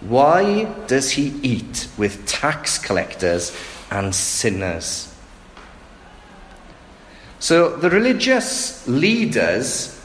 Why 0.00 0.64
does 0.86 1.10
he 1.10 1.38
eat 1.42 1.88
with 1.98 2.24
tax 2.26 2.78
collectors 2.78 3.54
and 3.90 4.14
sinners? 4.14 5.14
So 7.38 7.76
the 7.76 7.90
religious 7.90 8.88
leaders 8.88 10.00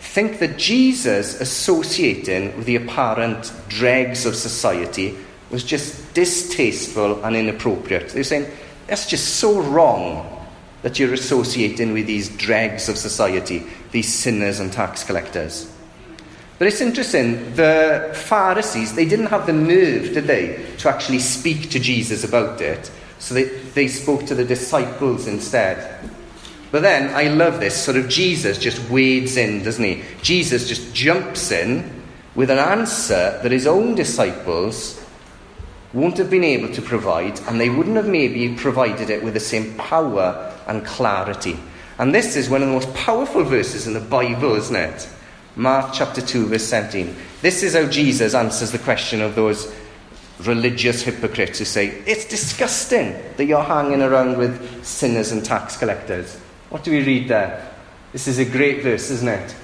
think 0.00 0.38
that 0.38 0.56
Jesus 0.56 1.42
associating 1.42 2.56
with 2.56 2.64
the 2.64 2.76
apparent 2.76 3.52
dregs 3.68 4.24
of 4.24 4.34
society 4.34 5.14
was 5.50 5.62
just 5.62 6.14
distasteful 6.14 7.22
and 7.22 7.36
inappropriate. 7.36 8.08
They're 8.08 8.24
saying, 8.24 8.50
that's 8.86 9.06
just 9.06 9.36
so 9.36 9.60
wrong 9.60 10.35
that 10.82 10.98
you're 10.98 11.14
associating 11.14 11.92
with 11.92 12.06
these 12.06 12.28
dregs 12.36 12.88
of 12.88 12.96
society, 12.96 13.66
these 13.92 14.12
sinners 14.12 14.60
and 14.60 14.72
tax 14.72 15.04
collectors. 15.04 15.72
But 16.58 16.68
it's 16.68 16.80
interesting, 16.80 17.54
the 17.54 18.12
Pharisees, 18.14 18.94
they 18.94 19.04
didn't 19.04 19.26
have 19.26 19.46
the 19.46 19.52
nerve, 19.52 20.14
did 20.14 20.24
they, 20.24 20.64
to 20.78 20.88
actually 20.88 21.18
speak 21.18 21.70
to 21.70 21.78
Jesus 21.78 22.24
about 22.24 22.60
it. 22.60 22.90
So 23.18 23.34
they, 23.34 23.44
they 23.44 23.88
spoke 23.88 24.24
to 24.26 24.34
the 24.34 24.44
disciples 24.44 25.26
instead. 25.26 26.10
But 26.70 26.82
then 26.82 27.14
I 27.14 27.28
love 27.28 27.60
this 27.60 27.76
sort 27.76 27.96
of 27.96 28.08
Jesus 28.08 28.58
just 28.58 28.90
wades 28.90 29.36
in, 29.36 29.64
doesn't 29.64 29.84
he? 29.84 30.02
Jesus 30.22 30.68
just 30.68 30.94
jumps 30.94 31.50
in 31.50 32.02
with 32.34 32.50
an 32.50 32.58
answer 32.58 33.38
that 33.42 33.52
his 33.52 33.66
own 33.66 33.94
disciples 33.94 35.02
won't 35.92 36.18
have 36.18 36.30
been 36.30 36.44
able 36.44 36.72
to 36.74 36.82
provide, 36.82 37.38
and 37.48 37.60
they 37.60 37.70
wouldn't 37.70 37.96
have 37.96 38.08
maybe 38.08 38.54
provided 38.54 39.08
it 39.08 39.22
with 39.22 39.34
the 39.34 39.40
same 39.40 39.74
power 39.74 40.52
and 40.66 40.84
clarity. 40.84 41.58
And 41.98 42.14
this 42.14 42.36
is 42.36 42.50
one 42.50 42.62
of 42.62 42.68
the 42.68 42.74
most 42.74 42.92
powerful 42.94 43.42
verses 43.44 43.86
in 43.86 43.94
the 43.94 44.00
Bible, 44.00 44.54
isn't 44.56 44.76
it? 44.76 45.08
Mark 45.56 45.92
chapter 45.94 46.20
2, 46.20 46.46
verse 46.46 46.64
17. 46.64 47.16
This 47.40 47.62
is 47.62 47.74
how 47.74 47.86
Jesus 47.86 48.34
answers 48.34 48.72
the 48.72 48.78
question 48.78 49.22
of 49.22 49.34
those 49.34 49.74
religious 50.40 51.02
hypocrites 51.02 51.58
who 51.58 51.64
say, 51.64 51.88
It's 52.06 52.26
disgusting 52.26 53.16
that 53.36 53.46
you're 53.46 53.62
hanging 53.62 54.02
around 54.02 54.36
with 54.36 54.84
sinners 54.84 55.32
and 55.32 55.44
tax 55.44 55.76
collectors. 55.76 56.36
What 56.68 56.84
do 56.84 56.90
we 56.90 57.02
read 57.02 57.28
there? 57.28 57.72
This 58.12 58.28
is 58.28 58.38
a 58.38 58.44
great 58.44 58.82
verse, 58.82 59.10
isn't 59.10 59.28
it? 59.28 59.54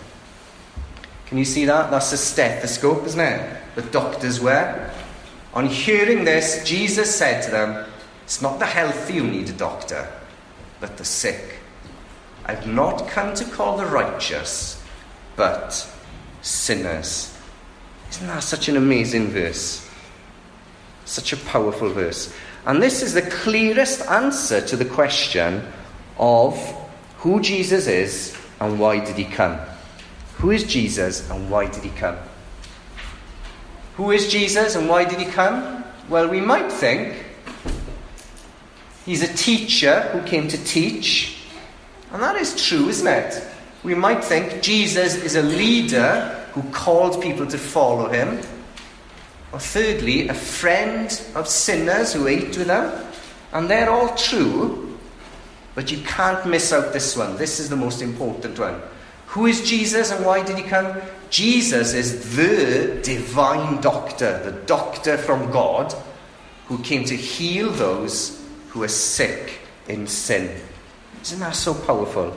Can 1.27 1.39
you 1.39 1.45
see 1.45 1.65
that? 1.67 1.91
That's 1.91 2.13
a 2.13 2.17
stethoscope, 2.17 3.05
isn't 3.05 3.21
it? 3.21 3.59
The 3.75 3.83
doctors 3.83 4.41
wear. 4.41 4.93
On 5.55 5.67
hearing 5.67 6.25
this, 6.25 6.65
Jesus 6.65 7.15
said 7.15 7.43
to 7.45 7.51
them, 7.51 7.87
It's 8.25 8.41
not 8.41 8.59
the 8.59 8.67
healthy 8.67 9.15
who 9.15 9.27
need 9.27 9.49
a 9.49 9.53
doctor, 9.53 10.09
but 10.83 10.97
the 10.97 11.05
sick. 11.05 11.61
I've 12.45 12.67
not 12.67 13.07
come 13.07 13.35
to 13.37 13.45
call 13.45 13.77
the 13.77 13.87
righteous, 13.87 14.83
but 15.37 15.89
sinners. 16.43 17.39
Isn't 18.11 18.27
that 18.27 18.43
such 18.43 18.69
an 18.69 18.77
amazing 18.77 19.29
verse? 19.29 19.89
Such 21.05 21.33
a 21.33 21.37
powerful 21.37 21.89
verse. 21.89 22.35
And 22.67 22.83
this 22.83 23.01
is 23.01 23.15
the 23.15 23.23
clearest 23.23 24.03
answer 24.09 24.61
to 24.61 24.77
the 24.77 24.85
question 24.85 25.65
of 26.19 26.59
who 27.19 27.41
Jesus 27.41 27.87
is 27.87 28.37
and 28.61 28.81
why 28.81 29.05
did 29.05 29.15
he 29.15 29.25
come. 29.25 29.61
Who 30.39 30.51
is 30.51 30.65
Jesus 30.65 31.31
and 31.31 31.49
why 31.49 31.67
did 31.67 31.85
he 31.85 31.91
come? 31.91 32.19
Who 33.95 34.11
is 34.11 34.33
Jesus 34.33 34.75
and 34.75 34.89
why 34.89 35.05
did 35.05 35.21
he 35.21 35.27
come? 35.27 35.85
Well, 36.09 36.27
we 36.27 36.41
might 36.41 36.73
think 36.73 37.32
he's 39.05 39.23
a 39.23 39.35
teacher 39.35 40.01
who 40.13 40.23
came 40.23 40.49
to 40.49 40.65
teach. 40.65 41.39
And 42.13 42.23
that 42.23 42.37
is 42.37 42.67
true, 42.67 42.89
isn't 42.89 43.07
it? 43.07 43.43
We 43.83 43.95
might 43.95 44.23
think 44.25 44.63
Jesus 44.63 45.17
is 45.17 45.35
a 45.35 45.43
leader 45.43 46.47
who 46.53 46.63
called 46.71 47.23
people 47.23 47.47
to 47.47 47.59
follow 47.59 48.09
him. 48.09 48.41
Or 49.53 49.59
thirdly, 49.59 50.29
a 50.29 50.35
friend 50.35 51.07
of 51.35 51.49
sinners 51.49 52.13
who 52.13 52.27
ate 52.27 52.57
with 52.57 52.67
them. 52.67 53.07
And 53.53 53.69
they're 53.69 53.91
all 53.91 54.15
true. 54.15 54.99
But 55.75 55.91
you 55.91 55.99
can't 56.05 56.47
miss 56.47 56.73
out 56.73 56.93
this 56.93 57.17
one. 57.17 57.37
This 57.37 57.59
is 57.59 57.71
the 57.71 57.77
most 57.77 58.03
important 58.03 58.59
one. 58.59 58.81
Who 59.29 59.47
is 59.47 59.69
Jesus 59.69 60.11
and 60.13 60.27
why 60.27 60.43
did 60.45 60.59
he 60.59 60.63
come? 60.63 61.01
Jesus 61.31 61.95
is 61.95 62.37
the 62.37 63.01
divine 63.03 63.81
doctor, 63.81 64.39
the 64.45 64.53
doctor 64.67 65.17
from 65.17 65.51
God, 65.51 65.95
who 66.67 66.79
came 66.81 67.05
to 67.05 67.17
heal 67.17 67.71
those 67.71 68.42
who 68.73 68.83
are 68.83 68.89
sick 68.89 69.59
in 69.87 70.07
sin. 70.07 70.59
Isn't 71.21 71.41
that 71.41 71.55
so 71.55 71.75
powerful? 71.75 72.35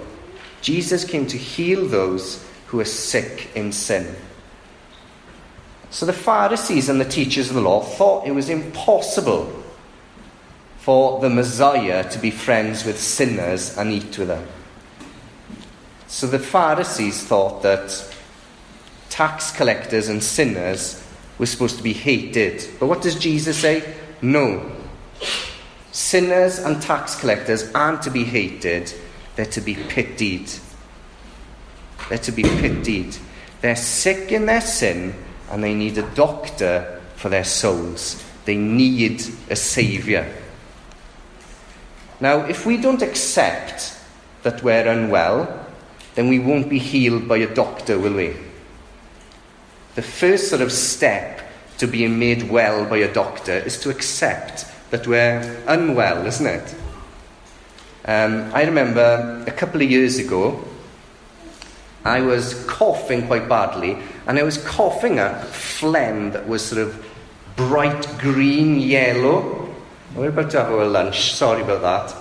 Jesus 0.61 1.05
came 1.05 1.25
to 1.27 1.37
heal 1.37 1.87
those 1.87 2.45
who 2.67 2.81
are 2.81 2.85
sick 2.85 3.49
in 3.55 3.71
sin. 3.71 4.15
So 5.91 6.05
the 6.05 6.11
Pharisees 6.11 6.89
and 6.89 6.99
the 6.99 7.05
teachers 7.05 7.47
of 7.47 7.55
the 7.55 7.61
law 7.61 7.81
thought 7.81 8.27
it 8.27 8.33
was 8.33 8.49
impossible 8.49 9.63
for 10.79 11.21
the 11.21 11.29
Messiah 11.29 12.09
to 12.09 12.19
be 12.19 12.31
friends 12.31 12.83
with 12.83 12.99
sinners 12.99 13.77
and 13.77 13.93
eat 13.93 14.17
with 14.17 14.27
them. 14.27 14.45
So 16.07 16.27
the 16.27 16.37
Pharisees 16.37 17.23
thought 17.23 17.63
that 17.63 18.13
tax 19.09 19.51
collectors 19.51 20.09
and 20.09 20.21
sinners 20.21 21.01
were 21.37 21.45
supposed 21.45 21.77
to 21.77 21.83
be 21.83 21.93
hated. 21.93 22.67
But 22.77 22.87
what 22.87 23.01
does 23.01 23.15
Jesus 23.15 23.57
say? 23.57 23.95
No. 24.21 24.69
Sinners 25.95 26.59
and 26.59 26.81
tax 26.81 27.15
collectors 27.15 27.71
aren't 27.71 28.01
to 28.01 28.11
be 28.11 28.25
hated, 28.25 28.93
they're 29.37 29.45
to 29.45 29.61
be 29.61 29.75
pitied. 29.75 30.51
They're 32.09 32.17
to 32.17 32.33
be 32.33 32.43
pitied. 32.43 33.15
They're 33.61 33.77
sick 33.77 34.33
in 34.33 34.45
their 34.45 34.59
sin 34.59 35.15
and 35.49 35.63
they 35.63 35.73
need 35.73 35.97
a 35.97 36.13
doctor 36.13 37.01
for 37.15 37.29
their 37.29 37.45
souls. 37.45 38.21
They 38.43 38.57
need 38.57 39.23
a 39.49 39.55
saviour. 39.55 40.27
Now, 42.19 42.41
if 42.41 42.65
we 42.65 42.75
don't 42.75 43.01
accept 43.01 43.97
that 44.43 44.61
we're 44.63 44.89
unwell, 44.89 45.65
then 46.15 46.27
we 46.27 46.39
won't 46.39 46.67
be 46.67 46.77
healed 46.77 47.25
by 47.25 47.37
a 47.37 47.55
doctor, 47.55 47.97
will 47.97 48.15
we? 48.15 48.35
The 49.95 50.01
first 50.01 50.49
sort 50.49 50.61
of 50.61 50.73
step 50.73 51.39
to 51.77 51.87
being 51.87 52.19
made 52.19 52.49
well 52.49 52.83
by 52.83 52.97
a 52.97 53.13
doctor 53.13 53.53
is 53.53 53.79
to 53.79 53.89
accept 53.89 54.65
that 54.91 55.07
were 55.07 55.63
unwell, 55.67 56.25
isn't 56.25 56.45
it? 56.45 56.75
Um, 58.05 58.51
I 58.53 58.63
remember 58.63 59.43
a 59.47 59.51
couple 59.51 59.81
of 59.81 59.89
years 59.89 60.19
ago, 60.19 60.63
I 62.03 62.21
was 62.21 62.63
coughing 62.65 63.25
quite 63.25 63.49
badly, 63.49 63.97
and 64.27 64.37
I 64.37 64.43
was 64.43 64.59
coughing 64.59 65.17
up 65.17 65.43
phlegm 65.45 66.31
that 66.31 66.47
was 66.47 66.63
sort 66.63 66.81
of 66.81 67.03
bright 67.55 68.07
green, 68.19 68.79
yellow. 68.79 69.73
We're 70.15 70.29
about 70.29 70.51
to 70.51 70.63
have 70.63 70.71
our 70.71 70.85
lunch, 70.85 71.33
sorry 71.33 71.63
about 71.63 71.81
that. 71.81 72.15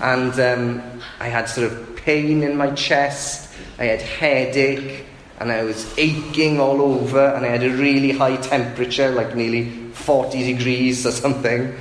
And 0.00 0.38
um, 0.38 1.00
I 1.18 1.28
had 1.28 1.46
sort 1.46 1.72
of 1.72 1.96
pain 1.96 2.44
in 2.44 2.56
my 2.56 2.70
chest, 2.72 3.52
I 3.78 3.86
had 3.86 4.02
headache, 4.02 5.04
and 5.40 5.50
I 5.50 5.64
was 5.64 5.98
aching 5.98 6.60
all 6.60 6.80
over, 6.80 7.26
and 7.26 7.44
I 7.44 7.48
had 7.48 7.64
a 7.64 7.70
really 7.70 8.12
high 8.12 8.36
temperature, 8.36 9.10
like 9.10 9.34
nearly 9.34 9.70
40 9.94 10.54
degrees 10.54 11.04
or 11.04 11.10
something. 11.10 11.74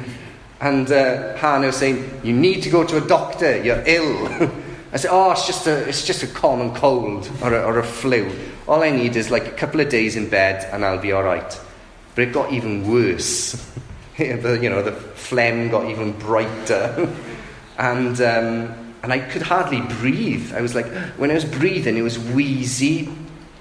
And 0.63 0.89
uh, 0.93 1.35
Hannah 1.35 1.67
was 1.67 1.75
saying, 1.75 2.21
You 2.23 2.31
need 2.31 2.63
to 2.63 2.69
go 2.69 2.85
to 2.85 2.95
a 2.95 3.05
doctor, 3.05 3.61
you're 3.61 3.83
ill. 3.85 4.27
I 4.93 4.95
said, 4.95 5.09
Oh, 5.11 5.29
it's 5.31 5.45
just 5.45 5.67
a, 5.67 5.89
it's 5.89 6.05
just 6.05 6.23
a 6.23 6.27
common 6.27 6.73
cold 6.73 7.29
or 7.41 7.53
a, 7.53 7.61
or 7.63 7.79
a 7.79 7.83
flu. 7.83 8.31
All 8.65 8.81
I 8.81 8.89
need 8.89 9.17
is 9.17 9.29
like 9.29 9.45
a 9.45 9.51
couple 9.51 9.81
of 9.81 9.89
days 9.89 10.15
in 10.15 10.29
bed 10.29 10.69
and 10.71 10.85
I'll 10.85 11.01
be 11.01 11.11
all 11.11 11.21
right. 11.21 11.59
But 12.15 12.23
it 12.23 12.31
got 12.31 12.53
even 12.53 12.89
worse. 12.89 13.51
the, 14.17 14.57
you 14.61 14.69
know, 14.69 14.81
the 14.81 14.93
phlegm 14.93 15.69
got 15.69 15.89
even 15.89 16.13
brighter. 16.13 17.13
and, 17.77 18.21
um, 18.21 18.95
and 19.03 19.11
I 19.11 19.19
could 19.19 19.41
hardly 19.41 19.81
breathe. 19.81 20.53
I 20.53 20.61
was 20.61 20.75
like, 20.75 20.85
when 21.17 21.29
I 21.29 21.33
was 21.33 21.43
breathing, 21.43 21.97
it 21.97 22.03
was 22.03 22.17
wheezy. 22.17 23.09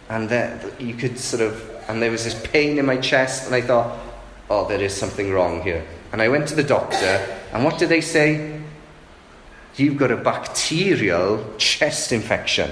And 0.08 0.28
the, 0.28 0.72
you 0.78 0.94
could 0.94 1.18
sort 1.18 1.42
of, 1.42 1.68
and 1.88 2.00
there 2.00 2.12
was 2.12 2.22
this 2.22 2.40
pain 2.46 2.78
in 2.78 2.86
my 2.86 2.98
chest. 2.98 3.46
And 3.46 3.56
I 3.56 3.60
thought, 3.60 3.98
oh, 4.48 4.68
there 4.68 4.80
is 4.80 4.94
something 4.94 5.32
wrong 5.32 5.62
here. 5.62 5.84
And 6.12 6.20
I 6.20 6.28
went 6.28 6.46
to 6.48 6.54
the 6.54 6.62
doctor, 6.62 7.26
and 7.52 7.64
what 7.64 7.78
did 7.78 7.88
they 7.88 8.02
say? 8.02 8.60
You've 9.76 9.96
got 9.96 10.10
a 10.10 10.16
bacterial 10.16 11.42
chest 11.56 12.12
infection. 12.12 12.70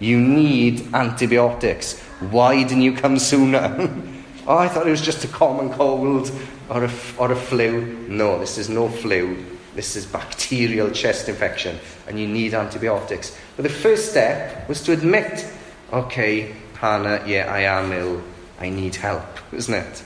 You 0.00 0.20
need 0.20 0.92
antibiotics. 0.92 2.00
Why 2.18 2.64
didn't 2.64 2.82
you 2.82 2.92
come 2.92 3.20
sooner? 3.20 3.88
oh, 4.48 4.58
I 4.58 4.66
thought 4.66 4.88
it 4.88 4.90
was 4.90 5.00
just 5.00 5.24
a 5.24 5.28
common 5.28 5.70
cold 5.70 6.32
or 6.68 6.84
a, 6.84 6.90
or 7.18 7.30
a 7.30 7.36
flu. 7.36 8.06
No, 8.08 8.40
this 8.40 8.58
is 8.58 8.68
no 8.68 8.88
flu. 8.88 9.44
This 9.76 9.94
is 9.94 10.04
bacterial 10.04 10.90
chest 10.90 11.28
infection, 11.28 11.78
and 12.08 12.18
you 12.18 12.26
need 12.26 12.52
antibiotics. 12.52 13.38
But 13.56 13.62
the 13.62 13.70
first 13.70 14.10
step 14.10 14.68
was 14.68 14.82
to 14.82 14.92
admit, 14.92 15.46
okay, 15.92 16.54
Hannah, 16.74 17.22
yeah, 17.26 17.50
I 17.50 17.60
am 17.60 17.92
ill. 17.92 18.22
I 18.58 18.68
need 18.70 18.96
help, 18.96 19.24
isn't 19.52 19.72
it? 19.72 20.04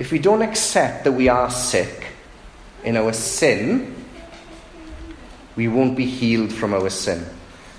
If 0.00 0.10
we 0.10 0.18
don't 0.18 0.40
accept 0.40 1.04
that 1.04 1.12
we 1.12 1.28
are 1.28 1.50
sick 1.50 2.06
in 2.82 2.96
our 2.96 3.12
sin, 3.12 3.94
we 5.56 5.68
won't 5.68 5.94
be 5.94 6.06
healed 6.06 6.50
from 6.50 6.72
our 6.72 6.88
sin. 6.88 7.26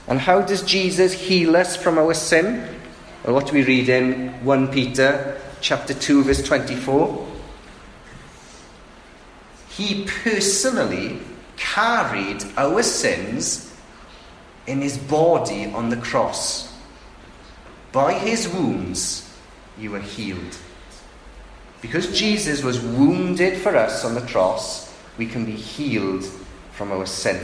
And 0.08 0.20
how 0.20 0.42
does 0.42 0.62
Jesus 0.62 1.14
heal 1.14 1.56
us 1.56 1.76
from 1.76 1.98
our 1.98 2.14
sin? 2.14 2.64
Well, 3.24 3.34
what 3.34 3.48
do 3.48 3.54
we 3.54 3.64
read 3.64 3.90
in 3.90 4.30
1 4.46 4.68
Peter 4.68 5.42
chapter 5.62 5.96
2 5.96 6.26
verse 6.26 6.44
24? 6.44 7.28
He 9.70 10.06
personally 10.06 11.20
carried 11.58 12.44
our 12.56 12.84
sins 12.84 13.76
in 14.68 14.82
his 14.82 15.00
body 15.00 15.66
on 15.74 15.90
the 15.90 15.98
cross. 15.98 16.72
By 17.92 18.14
his 18.14 18.48
wounds 18.48 19.28
you 19.80 19.90
were 19.90 20.02
healed. 20.02 20.56
Because 21.82 22.18
Jesus 22.18 22.64
was 22.64 22.80
wounded 22.80 23.58
for 23.58 23.76
us 23.76 24.06
on 24.06 24.14
the 24.14 24.22
cross, 24.22 24.94
we 25.18 25.26
can 25.26 25.46
be 25.46 25.54
healed 25.54 26.24
from 26.72 26.92
our 26.92 27.06
sin. 27.06 27.42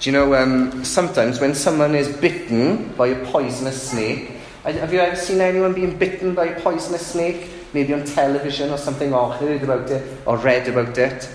Do 0.00 0.10
you 0.10 0.12
know, 0.12 0.34
um, 0.34 0.84
sometimes 0.84 1.40
when 1.40 1.54
someone 1.54 1.94
is 1.94 2.14
bitten 2.16 2.92
by 2.92 3.08
a 3.08 3.24
poisonous 3.26 3.90
snake, 3.90 4.30
have 4.64 4.92
you 4.92 5.00
ever 5.00 5.16
seen 5.16 5.40
anyone 5.40 5.74
being 5.74 5.98
bitten 5.98 6.34
by 6.34 6.46
a 6.46 6.60
poisonous 6.60 7.06
snake? 7.06 7.50
Maybe 7.72 7.92
on 7.92 8.04
television 8.04 8.70
or 8.70 8.78
something, 8.78 9.12
or 9.12 9.32
heard 9.32 9.62
about 9.62 9.90
it, 9.90 10.18
or 10.26 10.38
read 10.38 10.68
about 10.68 10.96
it. 10.96 11.28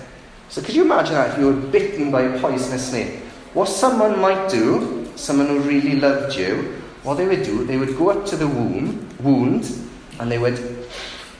So 0.48 0.62
could 0.62 0.74
you 0.74 0.84
imagine 0.84 1.14
that 1.14 1.32
if 1.32 1.38
you 1.38 1.46
were 1.46 1.52
bitten 1.52 2.10
by 2.10 2.22
a 2.22 2.40
poisonous 2.40 2.90
snake? 2.90 3.18
What 3.52 3.68
someone 3.68 4.18
might 4.20 4.48
do, 4.50 5.10
someone 5.16 5.48
who 5.48 5.60
really 5.60 5.96
loved 5.96 6.34
you, 6.34 6.80
what 7.02 7.16
they 7.16 7.26
would 7.26 7.42
do, 7.42 7.64
they 7.64 7.76
would 7.76 7.96
go 7.96 8.10
up 8.10 8.26
to 8.26 8.36
the 8.36 8.48
wound, 8.48 9.14
wound 9.20 9.70
and 10.18 10.30
they 10.30 10.38
would 10.38 10.79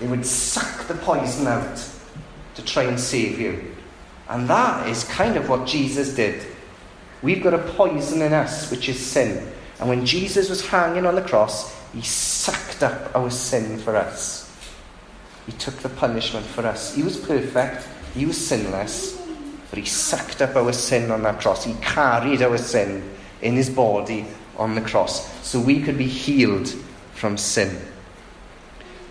they 0.00 0.06
would 0.06 0.26
suck 0.26 0.88
the 0.88 0.94
poison 0.94 1.46
out 1.46 1.88
to 2.54 2.64
try 2.64 2.84
and 2.84 2.98
save 2.98 3.38
you. 3.38 3.74
And 4.28 4.48
that 4.48 4.88
is 4.88 5.04
kind 5.04 5.36
of 5.36 5.48
what 5.48 5.66
Jesus 5.66 6.14
did. 6.14 6.46
We've 7.22 7.42
got 7.42 7.54
a 7.54 7.58
poison 7.58 8.22
in 8.22 8.32
us, 8.32 8.70
which 8.70 8.88
is 8.88 8.98
sin. 8.98 9.46
And 9.78 9.88
when 9.88 10.06
Jesus 10.06 10.48
was 10.48 10.66
hanging 10.66 11.06
on 11.06 11.14
the 11.14 11.22
cross, 11.22 11.74
he 11.92 12.02
sucked 12.02 12.82
up 12.82 13.14
our 13.14 13.30
sin 13.30 13.78
for 13.78 13.96
us. 13.96 14.50
He 15.46 15.52
took 15.52 15.74
the 15.76 15.88
punishment 15.88 16.46
for 16.46 16.66
us. 16.66 16.94
He 16.94 17.02
was 17.02 17.18
perfect, 17.18 17.86
he 18.14 18.24
was 18.24 18.36
sinless, 18.36 19.20
but 19.68 19.78
he 19.78 19.84
sucked 19.84 20.42
up 20.42 20.56
our 20.56 20.72
sin 20.72 21.10
on 21.10 21.22
that 21.24 21.40
cross. 21.40 21.64
He 21.64 21.74
carried 21.74 22.42
our 22.42 22.58
sin 22.58 23.02
in 23.42 23.54
his 23.54 23.68
body 23.70 24.26
on 24.56 24.74
the 24.74 24.80
cross 24.80 25.46
so 25.46 25.58
we 25.58 25.82
could 25.82 25.98
be 25.98 26.06
healed 26.06 26.68
from 27.14 27.36
sin. 27.36 27.76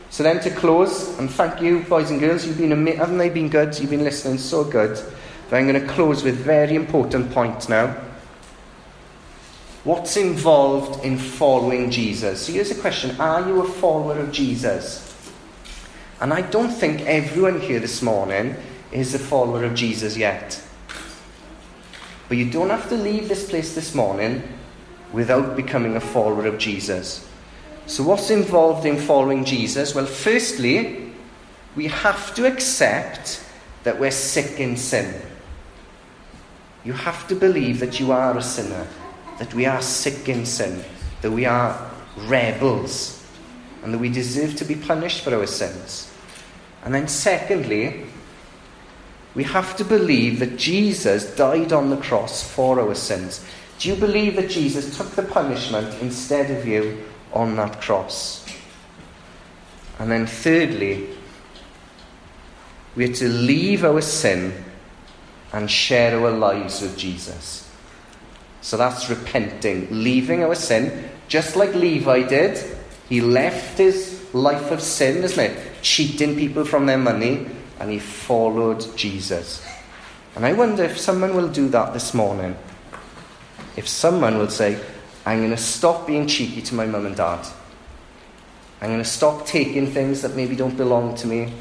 So 0.09 0.23
then 0.23 0.39
to 0.41 0.49
close, 0.49 1.17
and 1.19 1.29
thank 1.29 1.61
you, 1.61 1.81
boys 1.81 2.09
and 2.09 2.19
girls, 2.19 2.45
you've 2.45 2.57
been 2.57 2.71
ama- 2.71 2.95
haven't 2.95 3.19
they 3.19 3.29
been 3.29 3.49
good? 3.49 3.77
You've 3.79 3.91
been 3.91 4.03
listening 4.03 4.39
so 4.39 4.63
good. 4.63 4.99
But 5.49 5.57
I'm 5.57 5.67
going 5.67 5.79
to 5.79 5.87
close 5.93 6.23
with 6.23 6.35
very 6.37 6.75
important 6.75 7.31
point 7.31 7.69
now. 7.69 7.95
What's 9.83 10.17
involved 10.17 11.05
in 11.05 11.17
following 11.17 11.89
Jesus? 11.89 12.45
So 12.45 12.51
here's 12.51 12.71
a 12.71 12.75
question 12.75 13.19
Are 13.19 13.47
you 13.47 13.61
a 13.61 13.67
follower 13.67 14.19
of 14.19 14.31
Jesus? 14.31 15.05
And 16.19 16.33
I 16.33 16.41
don't 16.41 16.71
think 16.71 17.01
everyone 17.01 17.61
here 17.61 17.79
this 17.79 18.01
morning 18.01 18.55
is 18.91 19.13
a 19.13 19.19
follower 19.19 19.63
of 19.63 19.75
Jesus 19.75 20.17
yet. 20.17 20.61
But 22.27 22.37
you 22.37 22.49
don't 22.49 22.69
have 22.69 22.89
to 22.89 22.95
leave 22.95 23.29
this 23.29 23.47
place 23.49 23.73
this 23.73 23.95
morning 23.95 24.43
without 25.13 25.55
becoming 25.55 25.95
a 25.95 26.01
follower 26.01 26.45
of 26.45 26.57
Jesus. 26.57 27.28
So, 27.89 28.03
what's 28.03 28.29
involved 28.29 28.85
in 28.85 28.97
following 28.97 29.43
Jesus? 29.43 29.95
Well, 29.95 30.05
firstly, 30.05 31.11
we 31.75 31.87
have 31.87 32.35
to 32.35 32.45
accept 32.45 33.43
that 33.83 33.99
we're 33.99 34.11
sick 34.11 34.59
in 34.59 34.77
sin. 34.77 35.19
You 36.85 36.93
have 36.93 37.27
to 37.29 37.35
believe 37.35 37.79
that 37.79 37.99
you 37.99 38.11
are 38.11 38.37
a 38.37 38.43
sinner, 38.43 38.85
that 39.39 39.55
we 39.55 39.65
are 39.65 39.81
sick 39.81 40.29
in 40.29 40.45
sin, 40.45 40.83
that 41.23 41.31
we 41.31 41.45
are 41.45 41.89
rebels, 42.27 43.25
and 43.83 43.91
that 43.91 43.97
we 43.97 44.09
deserve 44.09 44.55
to 44.57 44.65
be 44.65 44.75
punished 44.75 45.23
for 45.23 45.33
our 45.33 45.47
sins. 45.47 46.13
And 46.83 46.93
then, 46.93 47.07
secondly, 47.07 48.05
we 49.33 49.45
have 49.45 49.75
to 49.77 49.83
believe 49.83 50.37
that 50.41 50.57
Jesus 50.57 51.35
died 51.35 51.73
on 51.73 51.89
the 51.89 51.97
cross 51.97 52.47
for 52.47 52.79
our 52.79 52.93
sins. 52.93 53.43
Do 53.79 53.89
you 53.89 53.95
believe 53.95 54.35
that 54.35 54.51
Jesus 54.51 54.95
took 54.95 55.09
the 55.13 55.23
punishment 55.23 55.91
instead 56.03 56.51
of 56.51 56.67
you 56.67 57.03
on 57.33 57.55
that 57.55 57.81
cross. 57.81 58.45
And 59.99 60.11
then, 60.11 60.27
thirdly, 60.27 61.09
we 62.95 63.09
are 63.09 63.13
to 63.13 63.27
leave 63.27 63.83
our 63.83 64.01
sin 64.01 64.63
and 65.51 65.69
share 65.69 66.19
our 66.19 66.31
lives 66.31 66.81
with 66.81 66.97
Jesus. 66.97 67.69
So 68.61 68.77
that's 68.77 69.09
repenting, 69.09 69.87
leaving 69.89 70.43
our 70.43 70.55
sin, 70.55 71.09
just 71.27 71.55
like 71.55 71.73
Levi 71.73 72.23
did. 72.27 72.63
He 73.07 73.21
left 73.21 73.77
his 73.77 74.23
life 74.33 74.71
of 74.71 74.81
sin, 74.81 75.23
isn't 75.23 75.39
it? 75.39 75.81
Cheating 75.81 76.35
people 76.35 76.65
from 76.65 76.85
their 76.85 76.97
money, 76.97 77.47
and 77.79 77.89
he 77.89 77.99
followed 77.99 78.85
Jesus. 78.97 79.65
And 80.35 80.45
I 80.45 80.53
wonder 80.53 80.83
if 80.83 80.97
someone 80.97 81.35
will 81.35 81.49
do 81.49 81.69
that 81.69 81.93
this 81.93 82.13
morning. 82.13 82.55
If 83.75 83.87
someone 83.87 84.37
will 84.37 84.49
say, 84.49 84.79
I'm 85.29 85.37
going 85.41 85.51
to 85.51 85.57
stop 85.57 86.07
being 86.07 86.25
cheeky 86.25 86.59
to 86.63 86.73
my 86.73 86.87
mum 86.87 87.05
and 87.05 87.15
dad. 87.15 87.45
I'm 88.81 88.89
going 88.89 88.97
to 88.97 89.07
stop 89.07 89.45
taking 89.45 89.85
things 89.85 90.23
that 90.23 90.35
maybe 90.35 90.55
don't 90.55 90.75
belong 90.75 91.13
to 91.17 91.27
me. 91.27 91.53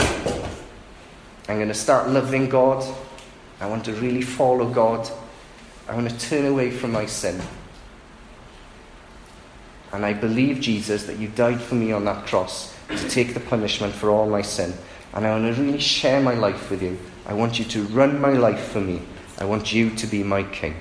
I'm 0.00 1.56
going 1.56 1.68
to 1.68 1.74
start 1.74 2.08
loving 2.08 2.48
God. 2.48 2.84
I 3.60 3.68
want 3.68 3.84
to 3.84 3.92
really 3.92 4.22
follow 4.22 4.68
God. 4.68 5.08
I 5.88 5.94
want 5.94 6.10
to 6.10 6.18
turn 6.18 6.46
away 6.46 6.72
from 6.72 6.90
my 6.90 7.06
sin. 7.06 7.40
And 9.92 10.04
I 10.04 10.14
believe, 10.14 10.60
Jesus, 10.60 11.04
that 11.04 11.18
you 11.18 11.28
died 11.28 11.60
for 11.60 11.76
me 11.76 11.92
on 11.92 12.04
that 12.06 12.26
cross 12.26 12.74
to 12.88 13.08
take 13.08 13.34
the 13.34 13.40
punishment 13.40 13.94
for 13.94 14.10
all 14.10 14.28
my 14.28 14.42
sin. 14.42 14.74
And 15.14 15.24
I 15.24 15.30
want 15.30 15.54
to 15.54 15.62
really 15.62 15.78
share 15.78 16.20
my 16.20 16.34
life 16.34 16.72
with 16.72 16.82
you. 16.82 16.98
I 17.24 17.34
want 17.34 17.60
you 17.60 17.64
to 17.66 17.84
run 17.84 18.20
my 18.20 18.32
life 18.32 18.72
for 18.72 18.80
me. 18.80 19.02
I 19.38 19.44
want 19.44 19.72
you 19.72 19.90
to 19.90 20.06
be 20.08 20.24
my 20.24 20.42
king. 20.42 20.74